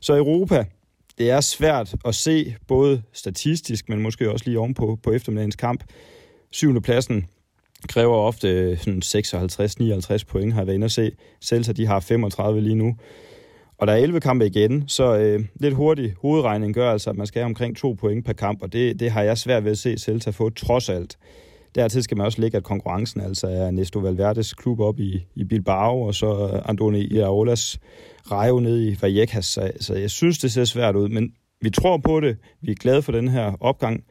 Så 0.00 0.16
Europa, 0.16 0.64
det 1.18 1.30
er 1.30 1.40
svært 1.40 1.94
at 2.04 2.14
se, 2.14 2.54
både 2.68 3.02
statistisk, 3.12 3.88
men 3.88 4.02
måske 4.02 4.32
også 4.32 4.44
lige 4.46 4.58
ovenpå 4.58 4.98
på 5.02 5.12
eftermiddagens 5.12 5.56
kamp. 5.56 5.84
Syvende 6.50 6.80
pladsen 6.80 7.26
kræver 7.88 8.16
ofte 8.16 8.48
øh, 8.48 8.78
sådan 8.78 9.02
56-59 9.04 10.24
point, 10.28 10.52
har 10.52 10.60
jeg 10.60 10.66
været 10.66 10.74
inde 10.74 10.84
at 10.84 10.92
se. 10.92 11.10
Celta, 11.44 11.72
de 11.72 11.86
har 11.86 12.00
35 12.00 12.60
lige 12.60 12.74
nu. 12.74 12.96
Og 13.78 13.86
der 13.86 13.92
er 13.92 13.96
11 13.96 14.20
kampe 14.20 14.46
igen, 14.46 14.88
så 14.88 15.16
øh, 15.18 15.44
lidt 15.60 15.74
hurtig 15.74 16.14
hovedregning 16.22 16.74
gør 16.74 16.92
altså, 16.92 17.10
at 17.10 17.16
man 17.16 17.26
skal 17.26 17.40
have 17.40 17.46
omkring 17.46 17.76
to 17.76 17.92
point 17.92 18.24
per 18.24 18.32
kamp, 18.32 18.62
og 18.62 18.72
det, 18.72 19.00
det 19.00 19.10
har 19.10 19.22
jeg 19.22 19.38
svært 19.38 19.64
ved 19.64 19.70
at 19.70 19.78
se 19.78 19.98
Celta 19.98 20.30
få, 20.30 20.50
trods 20.50 20.88
alt. 20.88 21.18
Dertil 21.74 22.02
skal 22.02 22.16
man 22.16 22.26
også 22.26 22.40
lægge, 22.40 22.56
at 22.56 22.64
konkurrencen 22.64 23.20
altså 23.20 23.46
er 23.46 23.70
Nesto 23.70 23.98
Valverdes 23.98 24.54
klub 24.54 24.80
op 24.80 25.00
i, 25.00 25.26
i 25.34 25.44
Bilbao, 25.44 26.02
og 26.02 26.14
så 26.14 26.50
øh, 26.52 26.62
Andoni 26.64 27.00
Iraolas 27.00 27.78
Rayo 28.30 28.60
ned 28.60 28.82
i 28.82 28.96
Vallecas. 29.02 29.44
Så, 29.44 29.70
så 29.80 29.94
jeg 29.94 30.10
synes, 30.10 30.38
det 30.38 30.52
ser 30.52 30.64
svært 30.64 30.96
ud, 30.96 31.08
men 31.08 31.32
vi 31.60 31.70
tror 31.70 31.96
på 31.96 32.20
det. 32.20 32.36
Vi 32.62 32.70
er 32.70 32.74
glade 32.74 33.02
for 33.02 33.12
den 33.12 33.28
her 33.28 33.52
opgang. 33.60 34.04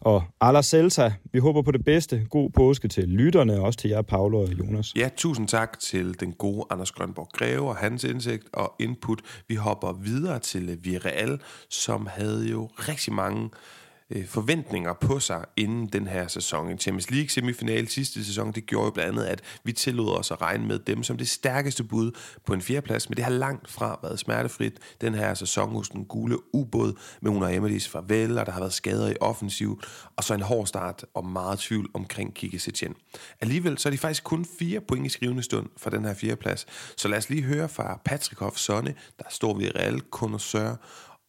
Og 0.00 0.22
Alla 0.40 0.62
Celta, 0.62 1.12
vi 1.32 1.38
håber 1.38 1.62
på 1.62 1.70
det 1.70 1.84
bedste. 1.84 2.26
God 2.30 2.50
påske 2.50 2.88
til 2.88 3.08
lytterne, 3.08 3.58
og 3.58 3.62
også 3.62 3.78
til 3.78 3.90
jer, 3.90 4.02
Paolo 4.02 4.40
og 4.40 4.52
Jonas. 4.58 4.92
Ja, 4.96 5.08
tusind 5.16 5.48
tak 5.48 5.78
til 5.78 6.20
den 6.20 6.32
gode 6.32 6.66
Anders 6.70 6.92
Grønborg 6.92 7.28
Greve 7.32 7.68
og 7.68 7.76
hans 7.76 8.04
indsigt 8.04 8.44
og 8.52 8.74
input. 8.78 9.20
Vi 9.48 9.54
hopper 9.54 9.92
videre 9.92 10.38
til 10.38 10.78
Viral, 10.82 11.40
som 11.70 12.08
havde 12.10 12.48
jo 12.48 12.66
rigtig 12.66 13.12
mange 13.12 13.44
øh, 13.44 13.50
Øh, 14.12 14.26
forventninger 14.26 14.92
på 14.92 15.20
sig 15.20 15.44
inden 15.56 15.86
den 15.86 16.06
her 16.06 16.28
sæson. 16.28 16.70
En 16.70 16.78
Champions 16.78 17.10
League 17.10 17.28
semifinal 17.28 17.88
sidste 17.88 18.24
sæson, 18.24 18.52
det 18.52 18.66
gjorde 18.66 18.84
jo 18.84 18.90
blandt 18.90 19.18
andet, 19.18 19.24
at 19.24 19.42
vi 19.64 19.72
tillod 19.72 20.18
os 20.18 20.30
at 20.30 20.40
regne 20.40 20.66
med 20.66 20.78
dem 20.78 21.02
som 21.02 21.16
det 21.16 21.28
stærkeste 21.28 21.84
bud 21.84 22.12
på 22.46 22.52
en 22.52 22.62
fjerdeplads, 22.62 23.08
men 23.08 23.16
det 23.16 23.24
har 23.24 23.32
langt 23.32 23.70
fra 23.70 23.98
været 24.02 24.18
smertefrit 24.18 24.72
den 25.00 25.14
her 25.14 25.34
sæson 25.34 25.70
hos 25.70 25.88
den 25.88 26.04
gule 26.04 26.54
ubåd 26.54 26.92
med 27.22 27.30
Una 27.30 27.54
Emelis 27.54 27.88
farvel, 27.88 28.38
og 28.38 28.46
der 28.46 28.52
har 28.52 28.60
været 28.60 28.72
skader 28.72 29.10
i 29.10 29.14
offensiv, 29.20 29.82
og 30.16 30.24
så 30.24 30.34
en 30.34 30.42
hård 30.42 30.66
start 30.66 31.04
og 31.14 31.26
meget 31.26 31.58
tvivl 31.58 31.90
omkring 31.94 32.34
Kike 32.34 32.58
Setien. 32.58 32.94
Alligevel 33.40 33.78
så 33.78 33.88
er 33.88 33.90
de 33.90 33.98
faktisk 33.98 34.24
kun 34.24 34.46
fire 34.58 34.80
point 34.80 35.06
i 35.06 35.08
skrivende 35.08 35.42
stund 35.42 35.68
for 35.76 35.90
den 35.90 36.04
her 36.04 36.14
fjerdeplads, 36.14 36.66
så 36.96 37.08
lad 37.08 37.18
os 37.18 37.30
lige 37.30 37.42
høre 37.42 37.68
fra 37.68 38.00
Patrick 38.04 38.40
Hoff 38.40 38.56
Sonne, 38.56 38.94
der 39.18 39.24
står 39.30 39.58
ved 39.58 39.74
Real 39.74 40.00
Connoisseur, 40.10 40.76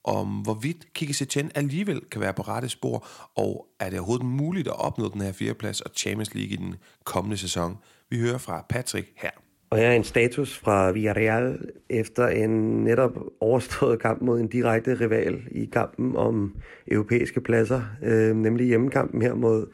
om 0.04 0.28
hvorvidt 0.28 0.94
Kiki 0.94 1.14
Setien 1.14 1.52
alligevel 1.56 2.02
kan 2.12 2.22
være 2.22 2.34
på 2.34 2.42
rette 2.42 2.70
spor, 2.70 3.08
og 3.36 3.68
er 3.80 3.90
det 3.90 4.00
overhovedet 4.00 4.26
muligt 4.26 4.68
at 4.68 4.80
opnå 4.80 5.10
den 5.10 5.22
her 5.22 5.32
fjerdeplads 5.32 5.82
og 5.82 5.92
Champions 5.96 6.34
League 6.36 6.54
i 6.54 6.56
den 6.56 6.76
kommende 7.04 7.38
sæson. 7.38 7.78
Vi 8.10 8.20
hører 8.20 8.38
fra 8.38 8.66
Patrick 8.70 9.08
her. 9.16 9.30
Og 9.70 9.78
her 9.78 9.88
er 9.88 9.94
en 9.94 10.04
status 10.04 10.58
fra 10.58 10.92
Villarreal 10.92 11.60
efter 11.90 12.28
en 12.28 12.84
netop 12.84 13.18
overstået 13.40 14.02
kamp 14.02 14.22
mod 14.22 14.40
en 14.40 14.48
direkte 14.48 15.00
rival 15.00 15.42
i 15.52 15.66
kampen 15.66 16.16
om 16.16 16.56
europæiske 16.88 17.42
pladser, 17.42 17.82
øh, 18.04 18.36
nemlig 18.36 18.68
hjemmekampen 18.68 19.22
her 19.22 19.34
mod 19.34 19.68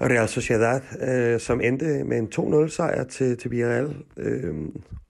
Real 0.00 0.28
Sociedad, 0.28 0.80
øh, 1.08 1.40
som 1.40 1.60
endte 1.60 2.04
med 2.04 2.18
en 2.18 2.28
2-0 2.66 2.68
sejr 2.68 3.04
til, 3.04 3.36
til 3.36 3.50
Villarreal, 3.50 3.96
øh, 4.16 4.54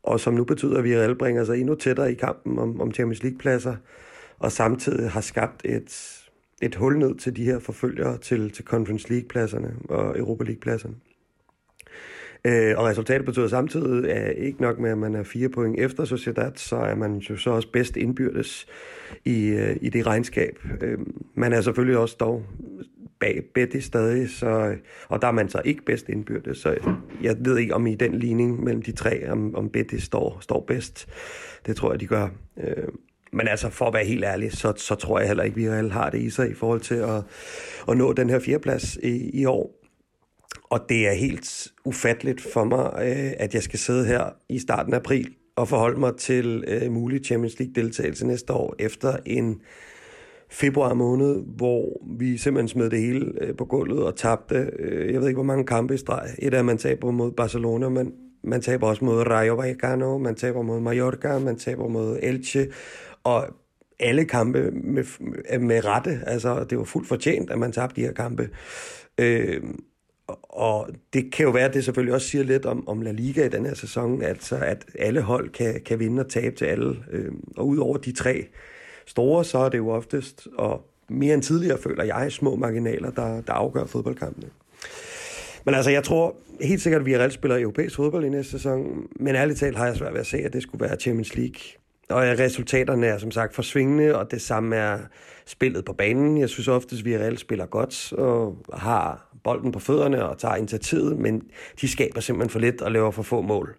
og 0.02 0.20
som 0.20 0.34
nu 0.34 0.44
betyder, 0.44 0.78
at 0.78 0.84
Villarreal 0.84 1.18
bringer 1.18 1.44
sig 1.44 1.60
endnu 1.60 1.74
tættere 1.74 2.12
i 2.12 2.14
kampen 2.14 2.58
om, 2.58 2.80
om 2.80 2.92
Champions 2.92 3.22
League 3.22 3.38
pladser 3.38 3.76
og 4.38 4.52
samtidig 4.52 5.10
har 5.10 5.20
skabt 5.20 5.62
et, 5.64 6.20
et 6.62 6.74
hul 6.74 6.98
ned 6.98 7.14
til 7.14 7.36
de 7.36 7.44
her 7.44 7.58
forfølgere 7.58 8.18
til, 8.18 8.50
til 8.50 8.64
Conference 8.64 9.10
League-pladserne 9.10 9.74
og 9.88 10.18
Europa 10.18 10.44
League-pladserne. 10.44 10.94
Øh, 12.44 12.78
og 12.78 12.84
resultatet 12.84 13.24
betyder 13.24 13.48
samtidig, 13.48 14.10
at 14.10 14.36
ikke 14.36 14.62
nok 14.62 14.78
med, 14.78 14.90
at 14.90 14.98
man 14.98 15.14
er 15.14 15.22
fire 15.22 15.48
point 15.48 15.80
efter 15.80 16.04
Sociedad, 16.04 16.52
så 16.56 16.76
er 16.76 16.94
man 16.94 17.16
jo 17.16 17.36
så 17.36 17.50
også 17.50 17.68
bedst 17.72 17.96
indbyrdes 17.96 18.66
i, 19.24 19.46
øh, 19.46 19.76
i 19.80 19.88
det 19.88 20.06
regnskab. 20.06 20.58
Øh, 20.80 20.98
man 21.34 21.52
er 21.52 21.60
selvfølgelig 21.60 21.98
også 21.98 22.16
dog 22.20 22.44
bag 23.20 23.44
Betty 23.54 23.78
stadig, 23.78 24.30
så, 24.30 24.76
og 25.08 25.22
der 25.22 25.28
er 25.28 25.32
man 25.32 25.48
så 25.48 25.62
ikke 25.64 25.84
bedst 25.84 26.08
indbyrdes, 26.08 26.58
så 26.58 26.76
jeg 27.22 27.36
ved 27.40 27.58
ikke, 27.58 27.74
om 27.74 27.86
i 27.86 27.94
den 27.94 28.14
ligning 28.14 28.64
mellem 28.64 28.82
de 28.82 28.92
tre, 28.92 29.30
om, 29.30 29.54
om 29.54 29.70
Betty 29.70 29.96
står, 29.96 30.38
står 30.40 30.64
bedst. 30.68 31.08
Det 31.66 31.76
tror 31.76 31.92
jeg, 31.92 32.00
de 32.00 32.06
gør. 32.06 32.28
Øh, 32.56 32.88
men 33.32 33.48
altså, 33.48 33.70
for 33.70 33.84
at 33.84 33.94
være 33.94 34.04
helt 34.04 34.24
ærlig, 34.24 34.52
så, 34.52 34.72
så 34.76 34.94
tror 34.94 35.18
jeg 35.18 35.28
heller 35.28 35.44
ikke, 35.44 35.70
at 35.70 35.84
vi 35.84 35.88
har 35.90 36.10
det 36.10 36.20
i 36.20 36.30
sig 36.30 36.50
i 36.50 36.54
forhold 36.54 36.80
til 36.80 36.94
at, 36.94 37.22
at 37.88 37.96
nå 37.96 38.12
den 38.12 38.30
her 38.30 38.38
fjerdeplads 38.38 38.98
i, 39.02 39.30
i 39.40 39.44
år. 39.44 39.74
Og 40.64 40.80
det 40.88 41.08
er 41.08 41.12
helt 41.12 41.68
ufatteligt 41.84 42.40
for 42.52 42.64
mig, 42.64 42.92
øh, 42.94 43.32
at 43.38 43.54
jeg 43.54 43.62
skal 43.62 43.78
sidde 43.78 44.06
her 44.06 44.24
i 44.48 44.58
starten 44.58 44.94
af 44.94 44.98
april 44.98 45.34
og 45.56 45.68
forholde 45.68 46.00
mig 46.00 46.16
til 46.16 46.64
øh, 46.66 46.92
mulig 46.92 47.24
Champions 47.24 47.58
League-deltagelse 47.58 48.26
næste 48.26 48.52
år 48.52 48.74
efter 48.78 49.16
en 49.26 49.60
februar 50.50 50.94
måned, 50.94 51.42
hvor 51.56 52.02
vi 52.18 52.36
simpelthen 52.36 52.68
smed 52.68 52.90
det 52.90 53.00
hele 53.00 53.32
øh, 53.40 53.56
på 53.56 53.64
gulvet 53.64 54.04
og 54.04 54.16
tabte, 54.16 54.70
øh, 54.78 55.12
jeg 55.12 55.20
ved 55.20 55.28
ikke 55.28 55.36
hvor 55.36 55.44
mange 55.44 55.64
kampe 55.64 55.94
i 55.94 55.96
streg. 55.96 56.28
Et 56.38 56.54
af 56.54 56.64
man 56.64 56.78
taber 56.78 57.10
mod 57.10 57.32
Barcelona, 57.32 57.88
men 57.88 58.12
man 58.44 58.60
taber 58.60 58.86
også 58.86 59.04
mod 59.04 59.26
Rayo 59.26 59.54
Vallecano, 59.54 60.18
man 60.18 60.34
taber 60.34 60.62
mod 60.62 60.80
Mallorca, 60.80 61.38
man 61.38 61.56
taber 61.56 61.88
mod 61.88 62.18
Elche, 62.22 62.66
og 63.28 63.46
alle 64.00 64.24
kampe 64.24 64.70
med, 64.70 65.04
med 65.58 65.84
rette, 65.84 66.20
altså 66.26 66.64
det 66.64 66.78
var 66.78 66.84
fuldt 66.84 67.08
fortjent, 67.08 67.50
at 67.50 67.58
man 67.58 67.72
tabte 67.72 67.96
de 67.96 68.06
her 68.06 68.12
kampe. 68.12 68.48
Øh, 69.18 69.62
og 70.42 70.88
det 71.12 71.32
kan 71.32 71.44
jo 71.44 71.50
være, 71.50 71.64
at 71.64 71.74
det 71.74 71.84
selvfølgelig 71.84 72.14
også 72.14 72.28
siger 72.28 72.44
lidt 72.44 72.66
om, 72.66 72.88
om 72.88 73.02
La 73.02 73.12
Liga 73.12 73.44
i 73.44 73.48
den 73.48 73.66
her 73.66 73.74
sæson, 73.74 74.22
altså 74.22 74.56
at 74.56 74.84
alle 74.98 75.20
hold 75.20 75.50
kan, 75.50 75.80
kan 75.86 75.98
vinde 75.98 76.20
og 76.20 76.30
tabe 76.30 76.56
til 76.56 76.64
alle. 76.64 76.96
Øh, 77.10 77.32
og 77.56 77.66
udover 77.66 77.96
de 77.96 78.12
tre 78.12 78.46
store, 79.06 79.44
så 79.44 79.58
er 79.58 79.68
det 79.68 79.78
jo 79.78 79.88
oftest, 79.88 80.48
og 80.58 80.82
mere 81.08 81.34
end 81.34 81.42
tidligere 81.42 81.78
føler 81.78 82.04
jeg, 82.04 82.32
små 82.32 82.56
marginaler, 82.56 83.10
der, 83.10 83.40
der 83.40 83.52
afgør 83.52 83.84
fodboldkampene. 83.84 84.48
Men 85.64 85.74
altså, 85.74 85.90
jeg 85.90 86.04
tror 86.04 86.36
helt 86.60 86.82
sikkert, 86.82 87.00
at 87.00 87.06
vi 87.06 87.18
reelt 87.18 87.32
spiller 87.32 87.58
europæisk 87.58 87.96
fodbold 87.96 88.24
i 88.24 88.28
næste 88.28 88.50
sæson, 88.50 89.06
men 89.20 89.34
ærligt 89.36 89.58
talt 89.58 89.76
har 89.76 89.86
jeg 89.86 89.96
svært 89.96 90.12
ved 90.12 90.20
at 90.20 90.26
se, 90.26 90.38
at 90.38 90.52
det 90.52 90.62
skulle 90.62 90.84
være 90.84 90.96
Champions 90.96 91.36
League. 91.36 91.60
Og 92.08 92.22
resultaterne 92.22 93.06
er 93.06 93.18
som 93.18 93.30
sagt 93.30 93.54
forsvingende, 93.54 94.18
og 94.18 94.30
det 94.30 94.42
samme 94.42 94.76
er 94.76 94.98
spillet 95.46 95.84
på 95.84 95.92
banen. 95.92 96.38
Jeg 96.38 96.48
synes 96.48 96.68
ofte, 96.68 96.96
at 96.96 97.04
vi 97.04 97.18
reelt 97.18 97.40
spiller 97.40 97.66
godt 97.66 98.12
og 98.12 98.56
har 98.74 99.28
bolden 99.44 99.72
på 99.72 99.78
fødderne 99.78 100.28
og 100.28 100.38
tager 100.38 100.56
initiativet, 100.56 101.18
men 101.18 101.42
de 101.80 101.88
skaber 101.88 102.20
simpelthen 102.20 102.50
for 102.50 102.58
lidt 102.58 102.82
og 102.82 102.92
laver 102.92 103.10
for 103.10 103.22
få 103.22 103.40
mål. 103.40 103.76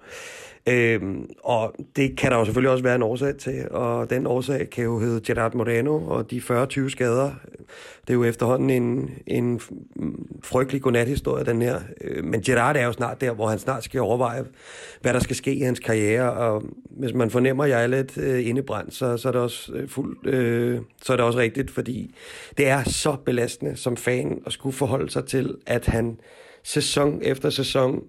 Øhm, 0.67 1.29
og 1.43 1.75
det 1.95 2.17
kan 2.17 2.31
der 2.31 2.37
jo 2.37 2.45
selvfølgelig 2.45 2.71
også 2.71 2.83
være 2.83 2.95
en 2.95 3.03
årsag 3.03 3.37
til, 3.37 3.67
og 3.71 4.09
den 4.09 4.27
årsag 4.27 4.69
kan 4.69 4.83
jo 4.83 4.99
hedde 4.99 5.21
Gerard 5.25 5.53
Moreno 5.53 6.07
og 6.07 6.31
de 6.31 6.37
40-20 6.37 6.89
skader. 6.89 7.31
Det 8.01 8.09
er 8.09 8.13
jo 8.13 8.23
efterhånden 8.23 8.69
en, 8.69 9.09
en 9.27 9.61
frygtelig 10.43 10.81
godnathistorie, 10.81 11.45
den 11.45 11.61
her. 11.61 11.79
Øh, 12.01 12.23
men 12.23 12.41
Gerard 12.41 12.77
er 12.77 12.85
jo 12.85 12.91
snart 12.91 13.21
der, 13.21 13.31
hvor 13.31 13.47
han 13.47 13.59
snart 13.59 13.83
skal 13.83 14.01
overveje, 14.01 14.45
hvad 15.01 15.13
der 15.13 15.19
skal 15.19 15.35
ske 15.35 15.53
i 15.53 15.61
hans 15.61 15.79
karriere, 15.79 16.33
og 16.33 16.63
hvis 16.89 17.13
man 17.13 17.29
fornemmer, 17.29 17.63
at 17.63 17.69
jeg 17.69 17.83
er 17.83 17.87
lidt 17.87 18.17
øh, 18.17 18.47
indebrændt, 18.47 18.93
så, 18.93 19.17
så, 19.17 19.27
er 19.27 19.31
det 19.31 19.41
også 19.41 19.73
øh, 19.73 19.89
fuld, 19.89 20.09
fuldt, 20.23 20.35
øh, 20.35 20.81
så 21.01 21.13
er 21.13 21.17
det 21.17 21.25
også 21.25 21.39
rigtigt, 21.39 21.71
fordi 21.71 22.15
det 22.57 22.67
er 22.67 22.83
så 22.83 23.15
belastende 23.25 23.75
som 23.75 23.97
fan 23.97 24.41
at 24.45 24.51
skulle 24.51 24.75
forholde 24.75 25.09
sig 25.09 25.25
til, 25.25 25.55
at 25.65 25.85
han 25.85 26.19
sæson 26.63 27.21
efter 27.23 27.49
sæson 27.49 28.03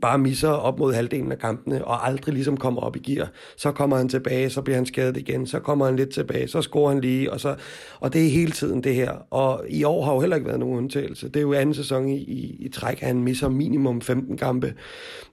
bare 0.00 0.18
misser 0.18 0.48
op 0.48 0.78
mod 0.78 0.94
halvdelen 0.94 1.32
af 1.32 1.38
kampene, 1.38 1.84
og 1.84 2.06
aldrig 2.06 2.34
ligesom 2.34 2.56
kommer 2.56 2.80
op 2.82 2.96
i 2.96 2.98
gear. 2.98 3.30
Så 3.56 3.72
kommer 3.72 3.96
han 3.96 4.08
tilbage, 4.08 4.50
så 4.50 4.62
bliver 4.62 4.76
han 4.76 4.86
skadet 4.86 5.16
igen, 5.16 5.46
så 5.46 5.60
kommer 5.60 5.84
han 5.84 5.96
lidt 5.96 6.10
tilbage, 6.10 6.48
så 6.48 6.62
scorer 6.62 6.92
han 6.92 7.00
lige, 7.00 7.32
og, 7.32 7.40
så, 7.40 7.56
og 8.00 8.12
det 8.12 8.26
er 8.26 8.30
hele 8.30 8.52
tiden 8.52 8.84
det 8.84 8.94
her. 8.94 9.12
Og 9.30 9.64
i 9.68 9.84
år 9.84 10.04
har 10.04 10.14
jo 10.14 10.20
heller 10.20 10.36
ikke 10.36 10.46
været 10.48 10.60
nogen 10.60 10.78
undtagelse. 10.78 11.28
Det 11.28 11.36
er 11.36 11.40
jo 11.40 11.52
anden 11.52 11.74
sæson 11.74 12.08
i, 12.08 12.16
i, 12.16 12.56
i 12.60 12.68
træk, 12.68 13.00
han 13.00 13.22
misser 13.22 13.48
minimum 13.48 14.00
15 14.00 14.36
kampe, 14.36 14.74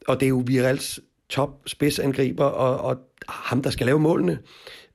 og 0.08 0.20
det 0.20 0.26
er 0.26 0.30
jo 0.30 0.44
Virals 0.46 1.00
top 1.32 1.50
spidsangriber, 1.66 2.46
og, 2.46 2.78
og 2.78 2.98
ham, 3.30 3.62
der 3.62 3.70
skal 3.70 3.86
lave 3.86 4.00
målene. 4.00 4.40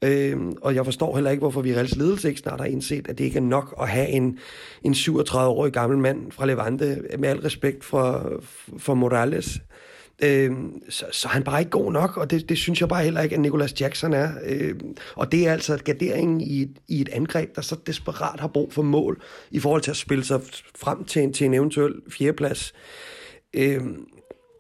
Øh, 0.05 0.37
og 0.63 0.75
jeg 0.75 0.85
forstår 0.85 1.15
heller 1.15 1.31
ikke, 1.31 1.41
hvorfor 1.41 1.61
Virels 1.61 1.97
ledelse 1.97 2.29
ikke 2.29 2.41
snart 2.41 2.61
har 2.61 2.67
indset, 2.67 3.09
at 3.09 3.19
det 3.19 3.25
ikke 3.25 3.37
er 3.37 3.43
nok 3.43 3.75
at 3.81 3.89
have 3.89 4.09
en, 4.09 4.39
en 4.83 4.93
37-årig 4.93 5.73
gammel 5.73 5.99
mand 5.99 6.33
fra 6.33 6.47
Levante, 6.47 7.03
med 7.19 7.29
al 7.29 7.41
respekt 7.41 7.85
for, 7.85 8.33
for 8.79 8.95
Morales. 8.95 9.61
Øh, 10.23 10.51
så, 10.89 11.05
så 11.13 11.29
han 11.29 11.43
bare 11.43 11.61
ikke 11.61 11.71
god 11.71 11.93
nok, 11.93 12.17
og 12.17 12.31
det, 12.31 12.49
det 12.49 12.59
synes 12.59 12.81
jeg 12.81 12.89
bare 12.89 13.05
heller 13.05 13.21
ikke, 13.21 13.35
at 13.35 13.41
Nicolas 13.41 13.81
Jackson 13.81 14.13
er. 14.13 14.31
Øh, 14.45 14.75
og 15.15 15.33
det 15.33 15.47
er 15.47 15.53
altså 15.53 15.77
garderingen 15.85 16.41
i 16.41 16.63
et, 16.63 16.77
i 16.89 17.01
et 17.01 17.09
angreb, 17.09 17.57
der 17.57 17.63
så 17.63 17.77
desperat 17.87 18.41
har 18.41 18.49
brug 18.49 18.73
for 18.73 18.83
mål, 18.83 19.23
i 19.51 19.61
forhold 19.61 19.83
til 19.83 19.91
at 19.91 19.97
spille 19.97 20.25
sig 20.25 20.41
frem 20.79 21.05
til 21.05 21.23
en, 21.23 21.33
til 21.33 21.45
en 21.45 21.55
eventuel 21.55 21.95
fjerdeplads. 22.11 22.75
Øh, 23.55 23.81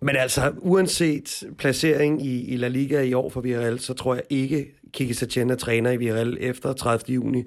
men 0.03 0.17
altså, 0.17 0.53
uanset 0.59 1.45
placering 1.59 2.26
i, 2.26 2.45
i 2.45 2.57
La 2.57 2.69
Liga 2.69 3.03
i 3.03 3.12
år 3.12 3.31
for 3.31 3.41
Villarreal, 3.41 3.79
så 3.79 3.95
tror 3.95 4.15
jeg 4.15 4.23
ikke, 4.31 4.67
Kiki 4.93 5.15
Setien 5.15 5.50
er 5.50 5.55
træner 5.55 5.91
i 5.91 5.97
Villarreal 5.97 6.37
efter 6.41 6.73
30. 6.73 7.15
juni. 7.15 7.43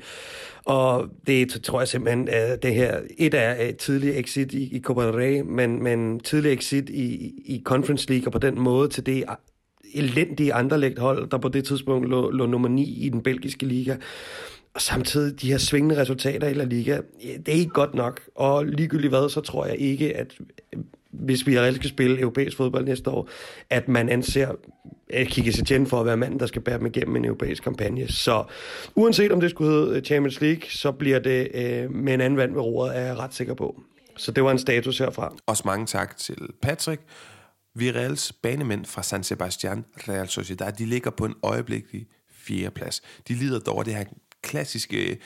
Og 0.65 1.07
det 1.27 1.49
tror 1.63 1.81
jeg 1.81 1.87
simpelthen, 1.87 2.29
at 2.29 2.63
det 2.63 2.73
her, 2.73 2.99
et 3.17 3.33
er 3.33 3.55
et 3.69 3.77
tidligt 3.77 4.17
exit 4.17 4.53
i, 4.53 4.75
i 4.75 4.81
Copa 4.81 5.05
del 5.05 5.11
Rey, 5.11 5.41
men, 5.41 5.83
men 5.83 6.19
tidlig 6.19 6.53
exit 6.53 6.89
i, 6.89 7.33
i 7.45 7.61
Conference 7.65 8.09
League, 8.09 8.27
og 8.27 8.31
på 8.31 8.39
den 8.39 8.59
måde 8.59 8.89
til 8.89 9.05
det 9.05 9.23
elendige 9.93 10.53
anderlægt 10.53 10.99
hold, 10.99 11.29
der 11.29 11.37
på 11.37 11.49
det 11.49 11.65
tidspunkt 11.65 12.09
lå, 12.09 12.31
lå 12.31 12.45
nummer 12.45 12.69
9 12.69 12.83
i 12.83 13.09
den 13.09 13.23
belgiske 13.23 13.65
liga. 13.65 13.95
Og 14.73 14.81
samtidig 14.81 15.41
de 15.41 15.51
her 15.51 15.57
svingende 15.57 16.01
resultater 16.01 16.47
i 16.47 16.53
La 16.53 16.63
Liga, 16.63 16.99
det 17.21 17.47
er 17.47 17.51
ikke 17.51 17.71
godt 17.71 17.93
nok. 17.93 18.21
Og 18.35 18.65
ligegyldigt 18.65 19.11
hvad, 19.11 19.29
så 19.29 19.41
tror 19.41 19.65
jeg 19.65 19.77
ikke, 19.77 20.17
at 20.17 20.37
hvis 21.11 21.47
vi 21.47 21.59
reelt 21.59 21.75
skal 21.75 21.89
spille 21.89 22.19
europæisk 22.19 22.57
fodbold 22.57 22.85
næste 22.85 23.09
år, 23.09 23.29
at 23.69 23.87
man 23.87 24.09
anser 24.09 24.55
Kike 25.25 25.53
Setien 25.53 25.87
for 25.87 25.99
at 25.99 26.05
være 26.05 26.17
manden, 26.17 26.39
der 26.39 26.45
skal 26.45 26.61
bære 26.61 26.77
dem 26.77 26.85
igennem 26.85 27.15
en 27.15 27.25
europæisk 27.25 27.63
kampagne. 27.63 28.07
Så 28.07 28.43
uanset 28.95 29.31
om 29.31 29.41
det 29.41 29.49
skulle 29.49 29.71
hedde 29.71 29.97
øh, 29.97 30.03
Champions 30.03 30.41
League, 30.41 30.69
så 30.69 30.91
bliver 30.91 31.19
det 31.19 31.47
øh, 31.53 31.91
med 31.91 32.13
en 32.13 32.21
anden 32.21 32.37
vand 32.37 32.53
ved 32.53 32.61
roret, 32.61 32.97
er 32.97 33.01
jeg 33.01 33.17
ret 33.17 33.33
sikker 33.33 33.53
på. 33.53 33.81
Så 34.17 34.31
det 34.31 34.43
var 34.43 34.51
en 34.51 34.59
status 34.59 34.97
herfra. 34.97 35.35
Også 35.45 35.63
mange 35.65 35.85
tak 35.85 36.17
til 36.17 36.37
Patrick. 36.61 37.01
Virels 37.75 38.33
banemænd 38.33 38.85
fra 38.85 39.03
San 39.03 39.23
Sebastian 39.23 39.85
Real 40.07 40.27
Sociedad, 40.27 40.71
de 40.71 40.85
ligger 40.85 41.11
på 41.11 41.25
en 41.25 41.35
øjeblikkelig 41.43 42.07
fjerdeplads. 42.31 43.01
De 43.27 43.33
lider 43.33 43.59
dog 43.59 43.85
det 43.85 43.95
her 43.95 44.03
klassiske 44.41 45.17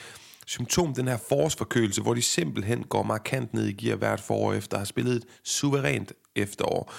symptom, 0.46 0.94
den 0.94 1.08
her 1.08 1.16
forårsforkølelse, 1.28 2.02
hvor 2.02 2.14
de 2.14 2.22
simpelthen 2.22 2.82
går 2.82 3.02
markant 3.02 3.54
ned 3.54 3.66
i 3.66 3.72
gear 3.72 3.96
hvert 3.96 4.20
forår 4.20 4.52
efter 4.52 4.76
at 4.76 4.80
have 4.80 4.86
spillet 4.86 5.16
et 5.16 5.24
suverænt 5.44 6.12
efterår. 6.36 6.92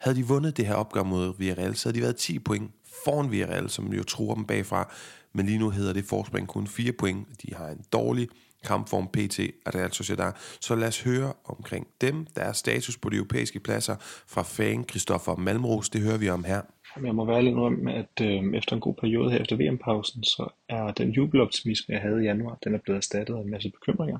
Havde 0.00 0.16
de 0.16 0.26
vundet 0.26 0.56
det 0.56 0.66
her 0.66 0.74
opgør 0.74 1.02
mod 1.02 1.34
Villarreal, 1.38 1.76
så 1.76 1.88
havde 1.88 1.98
de 1.98 2.02
været 2.02 2.16
10 2.16 2.38
point 2.38 2.70
foran 3.04 3.30
Villarreal, 3.30 3.70
som 3.70 3.92
jo 3.92 4.02
tror 4.02 4.34
dem 4.34 4.44
bagfra. 4.44 4.92
Men 5.34 5.46
lige 5.46 5.58
nu 5.58 5.70
hedder 5.70 5.92
det 5.92 6.04
forspring 6.04 6.48
kun 6.48 6.66
4 6.66 6.92
point. 6.92 7.28
De 7.42 7.54
har 7.54 7.68
en 7.68 7.84
dårlig 7.92 8.28
kampform 8.64 9.08
PT 9.08 9.40
af 9.66 9.74
Real 9.74 9.92
Sociedad. 9.92 10.32
Så 10.60 10.74
lad 10.74 10.88
os 10.88 11.02
høre 11.02 11.32
omkring 11.44 11.86
dem, 12.00 12.26
der 12.36 12.42
er 12.42 12.52
status 12.52 12.96
på 12.96 13.08
de 13.08 13.16
europæiske 13.16 13.60
pladser 13.60 13.96
fra 14.26 14.42
fan 14.42 14.84
Christoffer 14.90 15.36
Malmros. 15.36 15.88
Det 15.88 16.00
hører 16.00 16.18
vi 16.18 16.28
om 16.28 16.44
her. 16.44 16.62
Jeg 17.04 17.14
må 17.14 17.24
være 17.24 17.42
lidt 17.42 17.82
med, 17.82 17.94
at 17.94 18.20
øh, 18.22 18.54
efter 18.54 18.74
en 18.76 18.80
god 18.80 18.94
periode 18.94 19.30
her 19.30 19.38
efter 19.38 19.56
VM-pausen, 19.56 20.24
så 20.24 20.48
er 20.68 20.90
den 20.92 21.10
jubeloptimisme, 21.10 21.94
jeg 21.94 22.02
havde 22.02 22.22
i 22.22 22.24
januar, 22.24 22.58
den 22.64 22.74
er 22.74 22.78
blevet 22.78 22.96
erstattet 22.96 23.34
af 23.34 23.40
en 23.40 23.50
masse 23.50 23.70
bekymringer. 23.70 24.18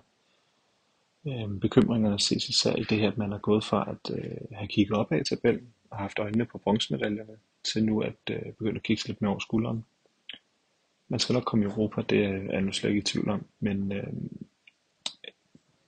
Øh, 1.26 1.60
bekymringerne 1.60 2.18
ses 2.18 2.48
især 2.48 2.76
i 2.76 2.82
det 2.82 2.98
her, 2.98 3.08
at 3.10 3.18
man 3.18 3.32
er 3.32 3.38
gået 3.38 3.64
fra 3.64 3.90
at 3.90 4.14
øh, 4.16 4.36
have 4.52 4.68
kigget 4.68 4.96
op 4.96 5.12
ad 5.12 5.24
tabellen 5.24 5.68
og 5.90 5.98
haft 5.98 6.18
øjnene 6.18 6.44
på 6.44 6.58
bronzemedaljerne, 6.58 7.36
til 7.64 7.84
nu 7.84 8.00
at 8.00 8.30
øh, 8.30 8.42
begynde 8.42 8.76
at 8.76 8.82
kigge 8.82 9.06
lidt 9.06 9.20
mere 9.20 9.30
over 9.30 9.40
skulderen. 9.40 9.84
Man 11.08 11.20
skal 11.20 11.32
nok 11.32 11.44
komme 11.44 11.64
i 11.64 11.68
Europa, 11.68 12.02
det 12.02 12.24
er 12.24 12.52
jeg 12.52 12.60
nu 12.60 12.72
slet 12.72 12.90
ikke 12.90 12.98
i 12.98 13.02
tvivl 13.02 13.28
om, 13.28 13.46
men 13.60 13.92
øh, 13.92 14.12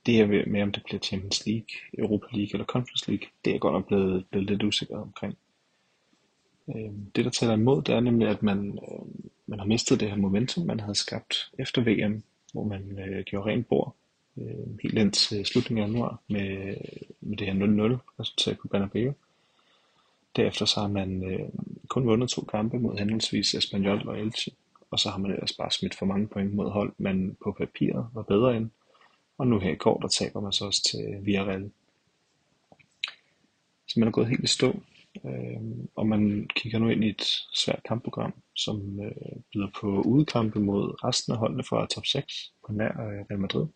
det 0.05 0.13
her 0.13 0.45
med, 0.47 0.61
om 0.61 0.71
det 0.71 0.83
bliver 0.83 0.99
Champions 0.99 1.45
League, 1.45 1.67
Europa 1.97 2.25
League 2.31 2.49
eller 2.53 2.65
Conference 2.65 3.11
League, 3.11 3.27
det 3.45 3.55
er 3.55 3.59
godt 3.59 3.73
nok 3.73 3.87
blevet, 3.87 4.25
blevet 4.31 4.49
lidt 4.49 4.63
usikker 4.63 4.97
omkring. 4.97 5.37
Øh, 6.67 6.91
det, 7.15 7.25
der 7.25 7.31
taler 7.31 7.53
imod, 7.53 7.81
det 7.81 7.95
er 7.95 7.99
nemlig, 7.99 8.27
at 8.27 8.43
man, 8.43 8.79
øh, 8.91 9.05
man 9.47 9.59
har 9.59 9.65
mistet 9.65 9.99
det 9.99 10.09
her 10.09 10.17
momentum, 10.17 10.65
man 10.65 10.79
havde 10.79 10.95
skabt 10.95 11.51
efter 11.59 11.81
VM, 11.81 12.23
hvor 12.53 12.63
man 12.63 12.99
øh, 12.99 13.23
gjorde 13.23 13.51
rent 13.51 13.67
bord 13.67 13.95
øh, 14.37 14.79
helt 14.81 14.97
indtil 14.97 15.39
øh, 15.39 15.45
slutningen 15.45 15.83
af 15.83 15.87
januar 15.87 16.19
med, 16.27 16.75
med 17.21 17.37
det 17.37 17.47
her 17.47 17.53
0-0 17.53 18.19
resultat 18.19 18.57
på 18.59 18.67
Banabeo. 18.67 19.13
Derefter 20.35 20.65
så 20.65 20.79
har 20.79 20.87
man 20.87 21.23
øh, 21.23 21.49
kun 21.87 22.07
vundet 22.07 22.29
to 22.29 22.41
kampe 22.41 22.79
mod 22.79 22.97
henholdsvis 22.97 23.55
Espanyol 23.55 24.07
og 24.07 24.19
Elche, 24.19 24.51
og 24.91 24.99
så 24.99 25.09
har 25.09 25.17
man 25.17 25.31
ellers 25.31 25.53
bare 25.53 25.71
smidt 25.71 25.95
for 25.95 26.05
mange 26.05 26.27
point 26.27 26.53
mod 26.53 26.69
hold, 26.69 26.93
man 26.97 27.37
på 27.43 27.51
papiret 27.51 28.07
var 28.13 28.21
bedre 28.21 28.57
end. 28.57 28.69
Og 29.37 29.47
nu 29.47 29.59
her 29.59 29.71
i 29.71 29.75
går, 29.75 29.99
der 29.99 30.07
taber 30.07 30.41
man 30.41 30.53
så 30.53 30.65
også 30.65 30.83
til 30.83 31.25
Villarreal. 31.25 31.71
Så 33.87 33.99
man 33.99 34.07
er 34.07 34.11
gået 34.11 34.27
helt 34.27 34.43
i 34.43 34.47
stå. 34.47 34.79
Øh, 35.25 35.61
og 35.95 36.07
man 36.07 36.49
kigger 36.55 36.79
nu 36.79 36.89
ind 36.89 37.03
i 37.03 37.09
et 37.09 37.21
svært 37.53 37.83
kampprogram, 37.87 38.33
som 38.55 39.01
øh, 39.03 39.41
byder 39.53 39.67
på 39.79 40.01
udekampe 40.01 40.59
mod 40.59 41.03
resten 41.03 41.33
af 41.33 41.39
holdene 41.39 41.63
fra 41.63 41.87
top 41.87 42.05
6 42.05 42.51
på 42.65 42.71
nær 42.73 42.89
øh, 42.89 43.25
Real 43.29 43.39
Madrid. 43.39 43.67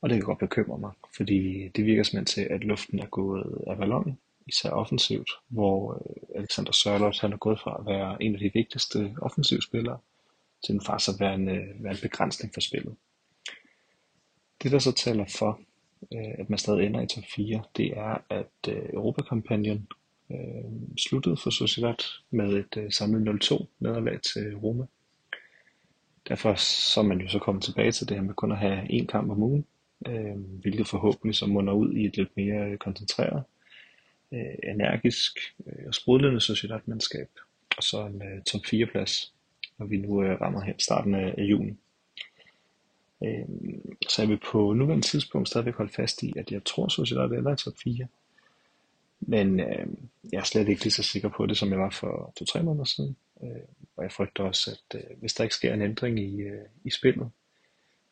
Og 0.00 0.08
det 0.08 0.16
kan 0.16 0.24
godt 0.24 0.38
bekymre 0.38 0.78
mig, 0.78 0.92
fordi 1.16 1.68
det 1.68 1.84
virker 1.84 2.02
simpelthen 2.02 2.44
til, 2.44 2.54
at 2.54 2.64
luften 2.64 2.98
er 2.98 3.06
gået 3.06 3.64
af 3.66 3.76
ballonen, 3.76 4.18
især 4.46 4.70
offensivt, 4.70 5.30
hvor 5.48 5.94
øh, 5.94 6.38
Alexander 6.38 6.72
Sørloth 6.72 7.20
han 7.20 7.32
er 7.32 7.36
gået 7.36 7.60
fra 7.60 7.76
at 7.80 7.86
være 7.86 8.22
en 8.22 8.34
af 8.34 8.40
de 8.40 8.50
vigtigste 8.54 9.14
offensivspillere, 9.22 9.98
til 10.66 10.74
en 10.74 10.80
faktisk 10.80 11.08
at 11.08 11.20
være 11.20 11.34
en, 11.34 11.48
øh, 11.48 11.84
være 11.84 11.92
en 11.92 11.98
begrænsning 12.02 12.54
for 12.54 12.60
spillet. 12.60 12.96
Det 14.62 14.72
der 14.72 14.78
så 14.78 14.92
taler 14.92 15.24
for, 15.38 15.60
øh, 16.12 16.34
at 16.38 16.50
man 16.50 16.58
stadig 16.58 16.86
ender 16.86 17.00
i 17.00 17.06
top 17.06 17.24
4, 17.36 17.62
det 17.76 17.98
er, 17.98 18.18
at 18.30 18.68
øh, 18.68 18.88
Europakampagnen 18.92 19.88
Øh, 20.30 20.96
sluttede 20.98 21.36
for 21.36 21.50
Sociedad 21.50 22.04
med 22.30 22.52
et 22.52 22.76
øh, 22.76 22.92
samlet 22.92 23.44
0-2 23.44 23.66
nederlag 23.80 24.20
til 24.20 24.56
Roma. 24.56 24.84
Derfor 26.28 26.54
så 26.54 27.00
er 27.00 27.04
man 27.04 27.20
jo 27.20 27.28
så 27.28 27.38
kommet 27.38 27.64
tilbage 27.64 27.92
til 27.92 28.08
det 28.08 28.16
her 28.16 28.24
med 28.24 28.34
kun 28.34 28.52
at 28.52 28.58
have 28.58 28.82
én 28.82 29.06
kamp 29.06 29.30
om 29.30 29.42
ugen, 29.42 29.66
øh, 30.06 30.36
hvilket 30.36 30.88
forhåbentlig 30.88 31.34
så 31.34 31.46
munder 31.46 31.72
ud 31.72 31.92
i 31.92 32.06
et 32.06 32.16
lidt 32.16 32.36
mere 32.36 32.70
øh, 32.70 32.78
koncentreret, 32.78 33.42
øh, 34.32 34.54
energisk 34.64 35.38
øh, 35.66 35.86
og 35.86 35.94
sprudlende 35.94 36.40
Sociedad-mandskab, 36.40 37.28
og 37.76 37.82
så 37.82 38.06
en 38.06 38.22
øh, 38.22 38.42
top 38.42 38.60
4 38.66 38.86
plads, 38.86 39.32
når 39.78 39.86
vi 39.86 39.96
nu 39.96 40.22
øh, 40.22 40.40
rammer 40.40 40.60
hen 40.60 40.78
starten 40.78 41.14
af, 41.14 41.34
af 41.38 41.42
juni. 41.42 41.76
Øh, 43.24 43.48
så 44.08 44.22
er 44.22 44.26
vi 44.26 44.36
på 44.36 44.72
nuværende 44.72 45.06
tidspunkt 45.06 45.48
stadigvæk 45.48 45.74
holde 45.74 45.92
fast 45.92 46.22
i, 46.22 46.32
at 46.36 46.50
jeg 46.50 46.64
tror, 46.64 46.88
Sociedad 46.88 47.30
ender 47.30 47.52
i 47.52 47.56
top 47.56 47.74
4. 47.84 48.06
Men 49.28 49.60
øh, 49.60 49.86
jeg 50.32 50.38
er 50.38 50.44
slet 50.44 50.68
ikke 50.68 50.82
lige 50.82 50.92
så 50.92 51.02
sikker 51.02 51.28
på 51.28 51.46
det, 51.46 51.56
som 51.56 51.70
jeg 51.70 51.78
var 51.78 51.90
for 51.90 52.32
to-tre 52.36 52.62
måneder 52.62 52.84
siden. 52.84 53.16
Øh, 53.42 53.48
og 53.96 54.02
jeg 54.02 54.12
frygter 54.12 54.44
også, 54.44 54.70
at 54.70 55.00
øh, 55.00 55.18
hvis 55.20 55.34
der 55.34 55.44
ikke 55.44 55.54
sker 55.54 55.74
en 55.74 55.82
ændring 55.82 56.18
i, 56.18 56.40
øh, 56.40 56.64
i 56.84 56.90
spillet 56.90 57.30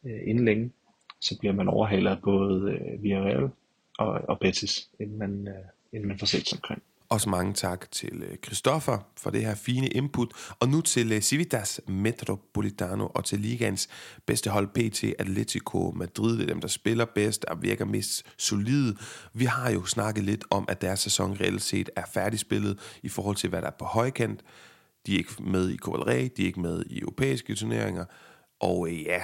øh, 0.04 0.20
inden 0.26 0.44
længe, 0.44 0.72
så 1.20 1.38
bliver 1.38 1.54
man 1.54 1.68
overhalet 1.68 2.18
både 2.24 2.72
øh, 2.72 3.02
Villarreal 3.02 3.50
og, 3.98 4.20
og 4.28 4.40
Betis, 4.40 4.90
inden 5.00 5.18
man, 5.18 5.48
øh, 5.48 5.64
inden 5.92 6.08
man 6.08 6.18
får 6.18 6.26
set 6.26 6.48
sig 6.48 6.58
omkring. 6.58 6.82
Også 7.08 7.28
mange 7.28 7.52
tak 7.52 7.90
til 7.90 8.22
øh, 8.22 8.36
Christoffer 8.44 8.98
for 9.16 9.30
det 9.30 9.40
her 9.40 9.54
fine 9.54 9.88
input. 9.88 10.32
Og 10.60 10.68
nu 10.68 10.80
til 10.80 11.12
øh, 11.12 11.20
Civitas 11.20 11.80
Metropolitano 11.88 13.06
og 13.06 13.24
til 13.24 13.40
ligaens 13.40 13.88
bedste 14.26 14.50
hold 14.50 14.68
PT 14.68 15.04
Atletico 15.18 15.92
Madrid. 15.96 16.38
Det 16.38 16.42
er 16.42 16.46
dem, 16.46 16.60
der 16.60 16.68
spiller 16.68 17.04
bedst 17.04 17.44
og 17.44 17.62
virker 17.62 17.84
mest 17.84 18.26
solide. 18.38 18.96
Vi 19.32 19.44
har 19.44 19.70
jo 19.70 19.84
snakket 19.84 20.24
lidt 20.24 20.44
om, 20.50 20.64
at 20.68 20.80
deres 20.80 21.00
sæson 21.00 21.40
reelt 21.40 21.62
set 21.62 21.90
er 21.96 22.04
færdigspillet 22.14 22.98
i 23.02 23.08
forhold 23.08 23.36
til, 23.36 23.48
hvad 23.48 23.62
der 23.62 23.68
er 23.68 23.76
på 23.78 23.84
højkant. 23.84 24.40
De 25.06 25.14
er 25.14 25.18
ikke 25.18 25.42
med 25.42 25.70
i 25.70 25.76
Copa 25.76 26.12
de 26.12 26.42
er 26.42 26.46
ikke 26.46 26.60
med 26.60 26.84
i 26.86 27.00
europæiske 27.00 27.54
turneringer. 27.54 28.04
Og 28.60 28.88
øh, 28.88 29.02
ja, 29.02 29.22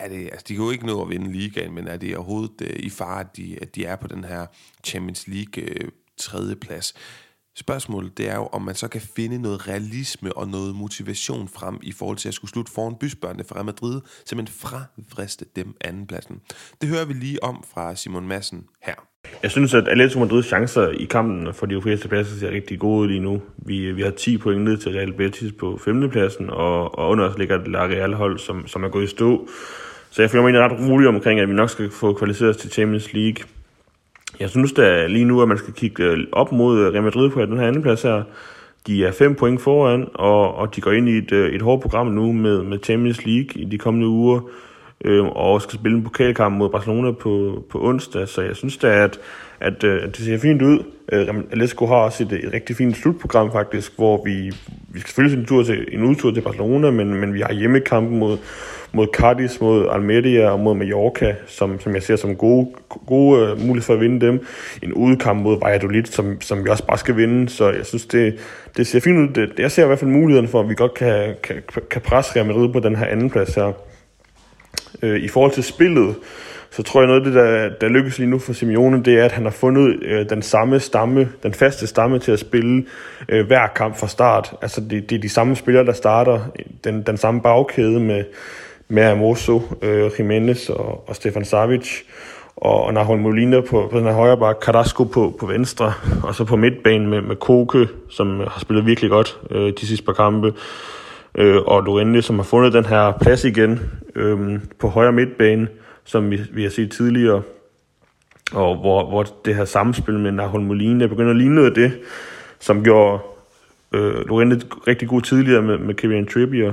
er 0.00 0.08
det, 0.08 0.24
altså, 0.24 0.44
de 0.48 0.54
kan 0.54 0.64
jo 0.64 0.70
ikke 0.70 0.86
nå 0.86 1.02
at 1.02 1.08
vinde 1.08 1.32
ligaen, 1.32 1.74
men 1.74 1.88
er 1.88 1.96
det 1.96 2.16
overhovedet 2.16 2.60
øh, 2.60 2.76
i 2.78 2.90
fare, 2.90 3.20
at 3.20 3.36
de, 3.36 3.58
at 3.62 3.74
de 3.74 3.84
er 3.84 3.96
på 3.96 4.06
den 4.06 4.24
her 4.24 4.46
Champions 4.84 5.28
League 5.28 5.62
øh, 5.62 5.90
tredje 6.18 6.56
plads? 6.56 6.94
Spørgsmålet 7.56 8.18
det 8.18 8.28
er 8.28 8.36
jo, 8.36 8.46
om 8.46 8.62
man 8.62 8.74
så 8.74 8.88
kan 8.88 9.00
finde 9.16 9.38
noget 9.38 9.68
realisme 9.68 10.32
og 10.32 10.48
noget 10.48 10.74
motivation 10.74 11.48
frem 11.48 11.78
i 11.82 11.92
forhold 11.92 12.16
til 12.16 12.28
at 12.28 12.34
skulle 12.34 12.50
slutte 12.50 12.72
foran 12.72 12.94
bysbørnene 13.00 13.44
fra 13.44 13.62
Madrid, 13.62 14.00
simpelthen 14.26 14.58
fravriste 14.60 15.44
dem 15.56 15.76
andenpladsen. 15.80 16.40
Det 16.80 16.88
hører 16.88 17.04
vi 17.04 17.12
lige 17.12 17.44
om 17.44 17.64
fra 17.74 17.94
Simon 17.94 18.28
Madsen 18.28 18.64
her. 18.82 18.94
Jeg 19.42 19.50
synes, 19.50 19.74
at 19.74 19.88
Atletico 19.88 20.20
Madrids 20.20 20.46
chancer 20.46 20.88
i 20.88 21.04
kampen 21.04 21.54
for 21.54 21.66
de 21.66 21.72
europæiske 21.72 22.08
pladser 22.08 22.38
ser 22.38 22.50
rigtig 22.50 22.78
gode 22.78 23.08
lige 23.08 23.20
nu. 23.20 23.42
Vi, 23.56 23.92
vi 23.92 24.02
har 24.02 24.10
10 24.10 24.38
point 24.38 24.62
ned 24.64 24.76
til 24.76 24.92
Real 24.92 25.12
Betis 25.12 25.52
på 25.52 25.80
5. 25.84 26.10
pladsen, 26.10 26.50
og, 26.50 26.98
og 26.98 27.08
under 27.08 27.24
os 27.24 27.38
ligger 27.38 27.60
et 27.60 27.68
La 27.68 27.86
Real 27.86 28.14
hold, 28.14 28.38
som, 28.38 28.66
som 28.66 28.84
er 28.84 28.88
gået 28.88 29.04
i 29.04 29.06
stå. 29.06 29.48
Så 30.10 30.22
jeg 30.22 30.30
føler 30.30 30.42
mig 30.42 30.50
egentlig 30.50 30.78
ret 30.78 30.90
rolig 30.90 31.08
omkring, 31.08 31.40
at 31.40 31.48
vi 31.48 31.54
nok 31.54 31.70
skal 31.70 31.90
få 31.90 32.12
kvalificeret 32.12 32.50
os 32.50 32.56
til 32.56 32.70
Champions 32.70 33.12
League. 33.12 33.44
Jeg 34.40 34.50
synes 34.50 34.72
da 34.72 35.06
lige 35.06 35.24
nu, 35.24 35.42
at 35.42 35.48
man 35.48 35.58
skal 35.58 35.74
kigge 35.74 36.04
øh, 36.04 36.18
op 36.32 36.52
mod 36.52 36.78
øh, 36.78 36.92
Real 36.92 37.02
Madrid 37.02 37.30
på 37.30 37.46
den 37.46 37.58
her 37.58 37.66
anden 37.66 37.82
plads 37.82 38.02
her. 38.02 38.22
De 38.86 39.04
er 39.04 39.12
fem 39.12 39.34
point 39.34 39.60
foran, 39.60 40.08
og, 40.14 40.54
og 40.54 40.76
de 40.76 40.80
går 40.80 40.92
ind 40.92 41.08
i 41.08 41.18
et, 41.18 41.32
øh, 41.32 41.52
et 41.52 41.62
hårdt 41.62 41.82
program 41.82 42.06
nu 42.06 42.32
med, 42.32 42.62
med 42.62 42.78
Champions 42.84 43.26
League 43.26 43.62
i 43.62 43.64
de 43.64 43.78
kommende 43.78 44.06
uger, 44.06 44.40
øh, 45.04 45.24
og 45.24 45.62
skal 45.62 45.78
spille 45.78 45.98
en 45.98 46.04
pokalkamp 46.04 46.56
mod 46.56 46.70
Barcelona 46.70 47.10
på, 47.10 47.64
på 47.70 47.80
onsdag. 47.82 48.28
Så 48.28 48.42
jeg 48.42 48.56
synes 48.56 48.76
da, 48.76 48.86
at, 48.86 49.18
at, 49.60 49.84
øh, 49.84 50.02
at 50.02 50.16
det 50.16 50.24
ser 50.24 50.38
fint 50.38 50.62
ud. 50.62 50.78
Øh, 51.12 51.28
Atletico 51.50 51.86
har 51.86 51.94
også 51.94 52.22
et, 52.24 52.32
et 52.32 52.52
rigtig 52.52 52.76
fint 52.76 52.96
slutprogram 52.96 53.52
faktisk, 53.52 53.92
hvor 53.96 54.24
vi, 54.24 54.52
vi 54.88 55.00
skal 55.00 55.08
selvfølgelig 55.08 55.38
en, 55.38 55.46
tur 55.46 55.62
til, 55.62 55.88
en 55.92 56.04
udtur 56.04 56.30
til 56.30 56.40
Barcelona, 56.40 56.90
men, 56.90 57.14
men 57.14 57.34
vi 57.34 57.40
har 57.40 57.52
hjemmekampen 57.52 58.18
mod, 58.18 58.38
mod 58.92 59.06
Cardis, 59.14 59.60
mod 59.60 59.86
Almeria 59.90 60.50
og 60.50 60.60
mod 60.60 60.74
Mallorca, 60.74 61.34
som, 61.46 61.80
som 61.80 61.94
jeg 61.94 62.02
ser 62.02 62.16
som 62.16 62.36
gode, 62.36 62.66
gode 63.06 63.42
øh, 63.42 63.52
uh, 63.52 63.58
muligheder 63.58 63.86
for 63.86 63.94
at 63.94 64.00
vinde 64.00 64.26
dem. 64.26 64.46
En 64.82 64.92
udkamp 64.92 65.42
mod 65.42 65.58
Valladolid, 65.64 66.04
som, 66.04 66.40
som 66.40 66.64
vi 66.64 66.70
også 66.70 66.86
bare 66.86 66.98
skal 66.98 67.16
vinde, 67.16 67.48
så 67.48 67.70
jeg 67.70 67.86
synes, 67.86 68.06
det, 68.06 68.38
det 68.76 68.86
ser 68.86 69.00
fint 69.00 69.18
ud. 69.18 69.34
Det, 69.34 69.58
jeg 69.58 69.70
ser 69.70 69.82
i 69.82 69.86
hvert 69.86 69.98
fald 69.98 70.10
muligheden 70.10 70.48
for, 70.48 70.60
at 70.60 70.68
vi 70.68 70.74
godt 70.74 70.94
kan, 70.94 71.34
kan, 71.42 71.62
kan 71.90 72.02
presse 72.02 72.36
Real 72.36 72.46
Madrid 72.46 72.72
på 72.72 72.80
den 72.80 72.96
her 72.96 73.06
anden 73.06 73.30
plads 73.30 73.54
her. 73.54 73.72
Øh, 75.02 75.20
I 75.20 75.28
forhold 75.28 75.52
til 75.52 75.64
spillet, 75.64 76.14
så 76.70 76.82
tror 76.82 77.00
jeg 77.00 77.06
noget 77.06 77.20
af 77.20 77.24
det, 77.24 77.34
der, 77.34 77.68
der 77.80 77.88
lykkes 77.88 78.18
lige 78.18 78.30
nu 78.30 78.38
for 78.38 78.52
Simeone, 78.52 79.02
det 79.02 79.18
er, 79.18 79.24
at 79.24 79.32
han 79.32 79.44
har 79.44 79.50
fundet 79.50 80.02
øh, 80.02 80.30
den 80.30 80.42
samme 80.42 80.80
stamme, 80.80 81.28
den 81.42 81.54
faste 81.54 81.86
stamme 81.86 82.18
til 82.18 82.32
at 82.32 82.38
spille 82.38 82.84
øh, 83.28 83.46
hver 83.46 83.66
kamp 83.66 83.96
fra 83.96 84.08
start. 84.08 84.54
Altså 84.62 84.80
det, 84.80 85.10
det 85.10 85.16
er 85.16 85.20
de 85.20 85.28
samme 85.28 85.56
spillere, 85.56 85.84
der 85.84 85.92
starter 85.92 86.40
den, 86.84 87.02
den 87.02 87.16
samme 87.16 87.40
bagkæde 87.42 88.00
med, 88.00 88.24
med 88.88 89.02
Amoso, 89.02 89.62
øh, 89.82 90.10
Jimenez 90.18 90.68
og, 90.68 91.08
og 91.08 91.16
Stefan 91.16 91.44
Savic, 91.44 91.88
og, 92.56 92.84
og 92.84 92.94
Nahon 92.94 93.20
Molina 93.20 93.60
på, 93.60 93.88
på 93.92 93.98
den 93.98 94.06
her 94.06 94.12
højre 94.12 94.38
bak, 94.38 94.56
Carrasco 94.62 95.04
på, 95.04 95.36
på 95.40 95.46
venstre, 95.46 95.92
og 96.22 96.34
så 96.34 96.44
på 96.44 96.56
midtbanen 96.56 97.10
med, 97.10 97.20
med 97.20 97.36
Koke, 97.36 97.88
som 98.10 98.40
har 98.40 98.60
spillet 98.60 98.86
virkelig 98.86 99.10
godt 99.10 99.38
øh, 99.50 99.72
de 99.80 99.86
sidste 99.86 100.04
par 100.04 100.12
kampe, 100.12 100.52
øh, 101.34 101.56
og 101.66 101.82
Lorente, 101.82 102.06
som 102.06 102.12
ligesom 102.12 102.36
har 102.36 102.44
fundet 102.44 102.72
den 102.72 102.84
her 102.84 103.12
plads 103.20 103.44
igen 103.44 103.80
øh, 104.14 104.60
på 104.78 104.88
højre 104.88 105.12
midtbane, 105.12 105.68
som 106.04 106.30
vi, 106.30 106.40
vi 106.52 106.62
har 106.62 106.70
set 106.70 106.90
tidligere, 106.92 107.42
og 108.52 108.76
hvor, 108.76 109.08
hvor 109.08 109.26
det 109.44 109.54
her 109.54 109.64
samspil 109.64 110.18
med 110.18 110.32
Nahon 110.32 110.64
Molina 110.64 111.06
begynder 111.06 111.30
at 111.30 111.36
ligne 111.36 111.54
noget 111.54 111.68
af 111.68 111.74
det, 111.74 111.92
som 112.58 112.84
gjorde 112.84 113.18
øh, 113.92 114.28
Lorente 114.28 114.66
rigtig 114.86 115.08
god 115.08 115.22
tidligere 115.22 115.62
med, 115.62 115.78
med 115.78 115.94
Kevin 115.94 116.26
Trippier, 116.26 116.72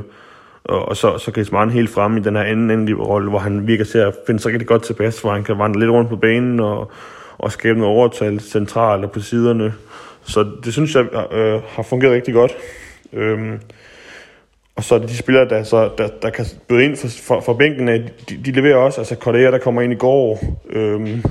og, 0.64 0.88
og 0.88 0.98
så, 0.98 1.18
så 1.18 1.32
Griezmann 1.32 1.72
helt 1.72 1.90
frem 1.90 2.18
i 2.18 2.20
den 2.20 2.36
her 2.36 2.44
anden 2.44 2.72
endelige 2.72 2.96
rolle, 2.96 3.30
hvor 3.30 3.40
han 3.40 3.68
virker 3.68 3.86
til 3.86 3.98
at 3.98 4.16
finde 4.28 4.40
sig 4.40 4.52
rigtig 4.52 4.68
godt 4.68 4.84
tilbage, 4.84 5.14
hvor 5.22 5.32
han 5.32 5.44
kan 5.44 5.60
vandre 5.60 5.80
lidt 5.80 5.92
rundt 5.92 6.10
på 6.10 6.16
banen 6.16 6.60
og, 6.60 6.92
og 7.38 7.52
skabe 7.52 7.80
noget 7.80 7.96
overtal 7.96 8.40
centralt 8.40 9.04
og 9.04 9.12
på 9.12 9.20
siderne. 9.20 9.74
Så 10.24 10.52
det 10.64 10.74
synes 10.74 10.96
jeg 10.96 11.06
øh, 11.32 11.62
har 11.68 11.84
fungeret 11.84 12.14
rigtig 12.14 12.34
godt. 12.34 12.52
Øhm, 13.14 13.60
og 14.76 14.84
så 14.84 14.96
er 14.96 15.00
det 15.00 15.10
de 15.10 15.18
spillere, 15.18 15.50
der, 15.50 15.64
så, 15.64 15.90
der, 15.98 16.08
der 16.22 16.30
kan 16.30 16.46
byde 16.70 16.86
ind 16.86 16.96
for, 16.96 17.08
for, 17.08 17.42
for 17.42 17.54
bænken, 17.54 17.88
de, 17.88 18.10
de 18.46 18.52
leverer 18.52 18.76
også. 18.76 19.02
Altså 19.02 19.16
Correa, 19.16 19.52
der 19.52 19.58
kommer 19.58 19.82
ind 19.82 19.94
i 19.94 19.96
går, 19.96 20.40
øhm, 20.70 21.24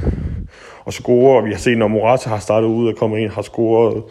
og 0.84 0.92
scorer. 0.92 1.40
Og 1.40 1.44
vi 1.46 1.50
har 1.50 1.58
set, 1.58 1.78
når 1.78 1.88
Morata 1.88 2.28
har 2.28 2.38
startet 2.38 2.68
ud 2.68 2.88
og 2.88 2.96
kommer 2.96 3.16
ind, 3.16 3.30
har 3.30 3.42
scoret. 3.42 4.02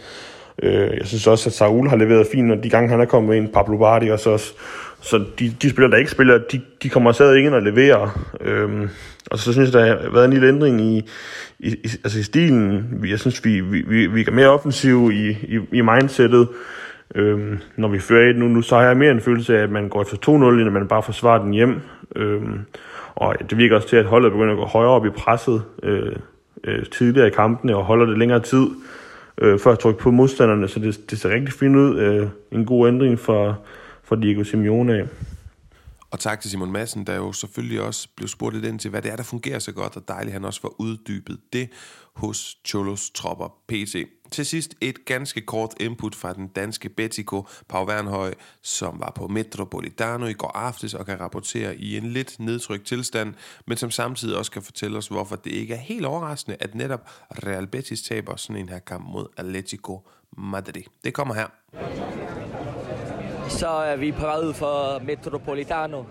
Øh, 0.63 0.97
jeg 0.97 1.05
synes 1.05 1.27
også, 1.27 1.49
at 1.49 1.53
Saul 1.53 1.89
har 1.89 1.97
leveret 1.97 2.27
fint, 2.31 2.51
og 2.51 2.63
de 2.63 2.69
gange 2.69 2.89
han 2.89 3.01
er 3.01 3.05
kommet 3.05 3.35
ind, 3.35 3.47
Pablo 3.53 3.77
Bardi 3.77 4.11
også. 4.11 4.29
også 4.29 4.53
så 5.01 5.23
de, 5.39 5.55
de 5.61 5.69
spillere, 5.69 5.91
der 5.91 5.97
ikke 5.97 6.11
spiller, 6.11 6.37
de, 6.51 6.61
de 6.83 6.89
kommer 6.89 7.11
stadig 7.11 7.45
ind 7.45 7.53
og 7.53 7.61
leverer. 7.61 8.29
Øhm, 8.41 8.89
og 9.31 9.39
så 9.39 9.53
synes 9.53 9.73
jeg, 9.73 9.81
der 9.81 9.85
har 9.85 10.09
været 10.13 10.25
en 10.25 10.33
lille 10.33 10.47
ændring 10.47 10.81
i, 10.81 10.97
i, 11.59 11.69
i, 11.69 11.89
altså 12.03 12.19
i 12.19 12.23
stilen. 12.23 12.99
Jeg 13.07 13.19
synes, 13.19 13.45
vi, 13.45 13.59
vi, 13.59 13.81
vi, 13.81 14.07
vi 14.07 14.25
er 14.27 14.31
mere 14.31 14.47
offensive 14.47 15.13
i, 15.13 15.29
i, 15.29 15.59
i 15.71 15.81
mindsetet. 15.81 16.47
Øhm, 17.15 17.59
når 17.77 17.87
vi 17.87 17.99
fører 17.99 18.29
et 18.29 18.35
nu, 18.35 18.47
nu, 18.47 18.61
så 18.61 18.75
har 18.75 18.83
jeg 18.83 18.97
mere 18.97 19.11
en 19.11 19.21
følelse 19.21 19.57
af, 19.57 19.63
at 19.63 19.69
man 19.69 19.89
går 19.89 20.03
til 20.03 20.15
2-0, 20.15 20.31
end 20.31 20.67
at 20.67 20.73
man 20.73 20.87
bare 20.87 21.03
forsvarer 21.03 21.43
den 21.43 21.53
hjem. 21.53 21.81
Øhm, 22.15 22.59
og 23.15 23.35
det 23.49 23.57
virker 23.57 23.75
også 23.75 23.87
til, 23.87 23.95
at 23.95 24.05
holdet 24.05 24.31
begynder 24.31 24.53
at 24.53 24.59
gå 24.59 24.65
højere 24.65 24.91
op 24.91 25.05
i 25.05 25.09
presset 25.09 25.63
øh, 25.83 26.15
øh, 26.63 26.85
tidligere 26.85 27.27
i 27.27 27.31
kampene, 27.31 27.75
og 27.75 27.85
holder 27.85 28.05
det 28.05 28.17
længere 28.17 28.39
tid 28.39 28.67
øh, 29.37 29.59
før 29.59 29.71
at 29.71 29.79
trykke 29.79 29.99
på 29.99 30.11
modstanderne. 30.11 30.67
Så 30.67 30.79
det, 30.79 30.99
det 31.09 31.19
ser 31.19 31.29
rigtig 31.29 31.53
fint 31.53 31.75
ud. 31.75 31.99
Øh, 31.99 32.27
en 32.51 32.65
god 32.65 32.87
ændring 32.87 33.19
for 33.19 33.59
for 34.03 34.15
Diego 34.15 34.43
Simeone 34.43 34.97
af. 34.97 35.07
Og 36.11 36.19
tak 36.19 36.41
til 36.41 36.51
Simon 36.51 36.71
Madsen, 36.71 37.07
der 37.07 37.15
jo 37.15 37.31
selvfølgelig 37.31 37.81
også 37.81 38.07
blev 38.15 38.27
spurgt 38.27 38.55
lidt 38.55 38.65
ind 38.65 38.79
til, 38.79 38.89
hvad 38.89 39.01
det 39.01 39.11
er, 39.11 39.15
der 39.15 39.23
fungerer 39.23 39.59
så 39.59 39.71
godt, 39.71 39.97
og 39.97 40.07
dejligt, 40.07 40.33
han 40.33 40.45
også 40.45 40.61
får 40.61 40.75
uddybet 40.79 41.37
det 41.53 41.69
hos 42.15 42.57
Cholos 42.65 43.09
tropper 43.09 43.47
PT. 43.67 43.95
Til 44.31 44.45
sidst 44.45 44.75
et 44.81 45.05
ganske 45.05 45.41
kort 45.41 45.73
input 45.79 46.15
fra 46.15 46.33
den 46.33 46.47
danske 46.47 46.89
Betico, 46.89 47.47
Pau 47.69 47.87
Wernhøj, 47.87 48.33
som 48.61 48.99
var 48.99 49.11
på 49.15 49.27
Metropolitano 49.27 50.25
i 50.25 50.33
går 50.33 50.51
aftes 50.55 50.93
og 50.93 51.05
kan 51.05 51.19
rapportere 51.19 51.75
i 51.75 51.97
en 51.97 52.11
lidt 52.11 52.39
nedtrykt 52.39 52.85
tilstand, 52.85 53.33
men 53.67 53.77
som 53.77 53.91
samtidig 53.91 54.37
også 54.37 54.51
kan 54.51 54.61
fortælle 54.61 54.97
os, 54.97 55.07
hvorfor 55.07 55.35
det 55.35 55.51
ikke 55.51 55.73
er 55.73 55.77
helt 55.77 56.05
overraskende, 56.05 56.57
at 56.59 56.75
netop 56.75 57.09
Real 57.31 57.67
Betis 57.67 58.01
taber 58.01 58.35
sådan 58.35 58.61
en 58.61 58.69
her 58.69 58.79
kamp 58.79 59.05
mod 59.05 59.27
Atletico 59.37 60.07
Madrid. 60.37 60.83
Det 61.03 61.13
kommer 61.13 61.33
her 61.33 61.47
så 63.53 63.67
er 63.67 63.95
vi 63.95 64.11
på 64.11 64.21
vej 64.21 64.39
ud 64.39 64.53
for 64.53 64.99
Metropolitano. 65.05 66.03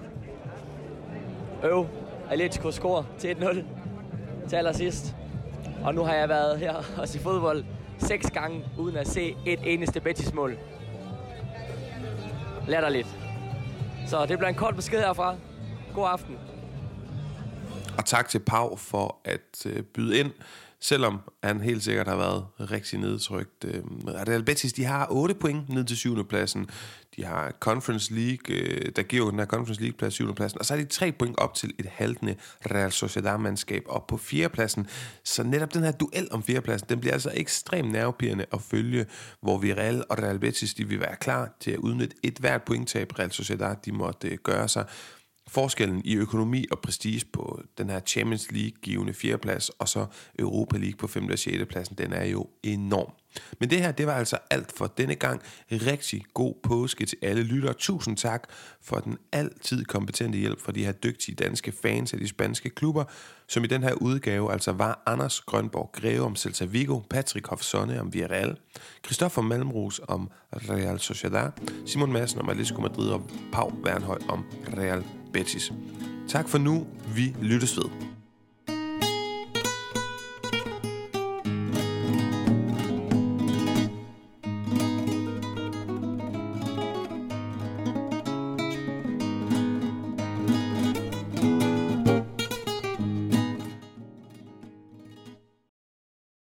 Øv, 1.65 1.87
Atletico 2.31 2.71
score 2.71 3.07
til 3.19 3.35
1-0. 3.35 3.63
til 4.49 4.57
allersidst. 4.57 5.15
Og 5.85 5.95
nu 5.95 6.03
har 6.03 6.15
jeg 6.15 6.29
været 6.29 6.59
her 6.59 6.75
og 6.99 7.09
se 7.09 7.19
fodbold 7.19 7.65
seks 7.99 8.31
gange, 8.31 8.65
uden 8.79 8.97
at 8.97 9.09
se 9.09 9.37
et 9.47 9.61
eneste 9.65 10.01
Betis-mål. 10.01 10.59
Latterligt. 12.69 13.09
Så 14.07 14.27
det 14.27 14.39
bliver 14.39 14.49
en 14.49 14.55
kort 14.55 14.77
besked 14.77 14.99
herfra. 14.99 15.37
God 15.95 16.09
aften. 16.09 16.39
Og 17.99 18.05
tak 18.05 18.29
til 18.29 18.39
Pau 18.39 18.77
for 18.77 19.17
at 19.25 19.67
øh, 19.67 19.83
byde 19.83 20.19
ind, 20.19 20.31
selvom 20.83 21.21
han 21.43 21.61
helt 21.61 21.85
sikkert 21.85 22.09
har 22.09 22.17
været 22.17 22.45
rigtig 22.61 22.99
nedtrykt. 22.99 23.65
Øh, 23.65 23.83
Real 24.29 24.43
Betis, 24.43 24.73
de 24.73 24.85
har 24.85 25.07
8 25.11 25.35
point 25.35 25.69
ned 25.69 25.85
til 25.85 25.97
7. 25.97 26.25
pladsen. 26.25 26.71
De 27.17 27.25
har 27.25 27.51
Conference 27.61 28.15
League, 28.15 28.57
øh, 28.57 28.93
der 28.97 29.03
giver 29.03 29.31
den 29.31 29.39
her 29.39 29.47
Conference 29.47 29.81
League 29.81 29.97
plads 29.97 30.15
7. 30.15 30.35
pladsen, 30.35 30.59
og 30.59 30.65
så 30.67 30.75
er 30.75 30.79
de 30.79 30.85
3 30.85 31.13
point 31.13 31.39
op 31.39 31.55
til 31.55 31.73
et 31.79 31.87
haltende 31.87 32.37
Real 32.71 32.93
Sociedad-mandskab 32.93 33.83
op 33.87 34.07
på 34.07 34.17
4. 34.17 34.49
pladsen. 34.49 34.87
Så 35.25 35.43
netop 35.43 35.75
den 35.75 35.83
her 35.83 35.93
duel 35.93 36.29
om 36.31 36.43
4. 36.43 36.61
pladsen, 36.61 36.89
den 36.89 37.01
bliver 37.01 37.13
altså 37.13 37.33
ekstremt 37.35 37.93
nervepirrende 37.93 38.47
at 38.53 38.63
følge, 38.63 39.07
hvor 39.41 39.59
vi 39.59 39.75
Real 39.75 40.05
og 40.11 40.19
Real 40.19 40.39
Betis, 40.39 40.75
de 40.75 40.89
vil 40.89 41.01
være 41.01 41.17
klar 41.17 41.57
til 41.61 41.71
at 41.71 41.79
udnytte 41.79 42.17
et 42.23 42.39
hvert 42.39 42.63
pointtab, 42.63 43.19
Real 43.19 43.33
Sociedad, 43.33 43.77
de 43.85 43.93
måtte 43.93 44.29
øh, 44.29 44.39
gøre 44.43 44.69
sig. 44.69 44.85
Forskellen 45.53 46.03
i 46.05 46.17
økonomi 46.17 46.65
og 46.71 46.79
prestige 46.79 47.25
på 47.33 47.63
den 47.79 47.91
her 47.91 48.01
Champions 48.01 48.53
League-givende 48.53 49.15
fjerdeplads, 49.15 49.69
og 49.69 49.89
så 49.89 50.07
Europa 50.39 50.77
League 50.77 50.97
på 50.97 51.07
5. 51.07 51.29
og 51.29 51.39
6. 51.39 51.67
pladsen, 51.69 51.99
den 51.99 52.13
er 52.13 52.25
jo 52.25 52.47
enorm. 52.63 53.13
Men 53.61 53.71
det 53.71 53.81
her, 53.81 53.93
det 53.93 54.07
var 54.07 54.13
altså 54.13 54.39
alt 54.51 54.73
for 54.77 54.87
denne 54.87 55.15
gang. 55.15 55.43
Rigtig 55.73 56.25
god 56.35 56.55
påske 56.63 57.07
til 57.07 57.19
alle 57.23 57.43
lyttere. 57.43 57.75
Tusind 57.75 58.17
tak 58.17 58.49
for 58.83 58.97
den 58.97 59.19
altid 59.33 59.85
kompetente 59.85 60.39
hjælp 60.39 60.61
fra 60.61 60.73
de 60.73 60.85
her 60.85 60.93
dygtige 60.93 61.35
danske 61.35 61.73
fans 61.83 62.13
af 62.13 62.19
de 62.19 62.29
spanske 62.29 62.71
klubber, 62.71 63.05
som 63.49 63.65
i 63.65 63.67
den 63.67 63.83
her 63.83 63.93
udgave 63.93 64.53
altså 64.53 64.73
var 64.73 65.03
Anders 65.07 65.41
Grønborg 65.41 65.91
Greve 65.93 66.25
om 66.25 66.37
Celta 66.37 66.65
Vigo, 66.65 67.01
Patrick 67.11 67.47
Hofsonne 67.47 68.01
om 68.01 68.15
Villarreal, 68.15 68.57
Christoffer 69.05 69.43
Malmros 69.43 70.01
om 70.09 70.31
Real 70.53 71.01
Sociedad, 71.01 71.51
Simon 71.87 72.13
Madsen 72.13 72.41
om 72.41 72.49
Atletico 72.49 72.81
Madrid 72.81 73.11
og 73.11 73.31
Pau 73.53 73.73
Wernhøj 73.85 74.19
om 74.29 74.45
Real 74.79 75.05
Betis. 75.33 75.73
Tak 76.29 76.49
for 76.49 76.59
nu. 76.59 76.87
Vi 77.15 77.37
lyttes 77.43 77.77
ved. 77.77 78.12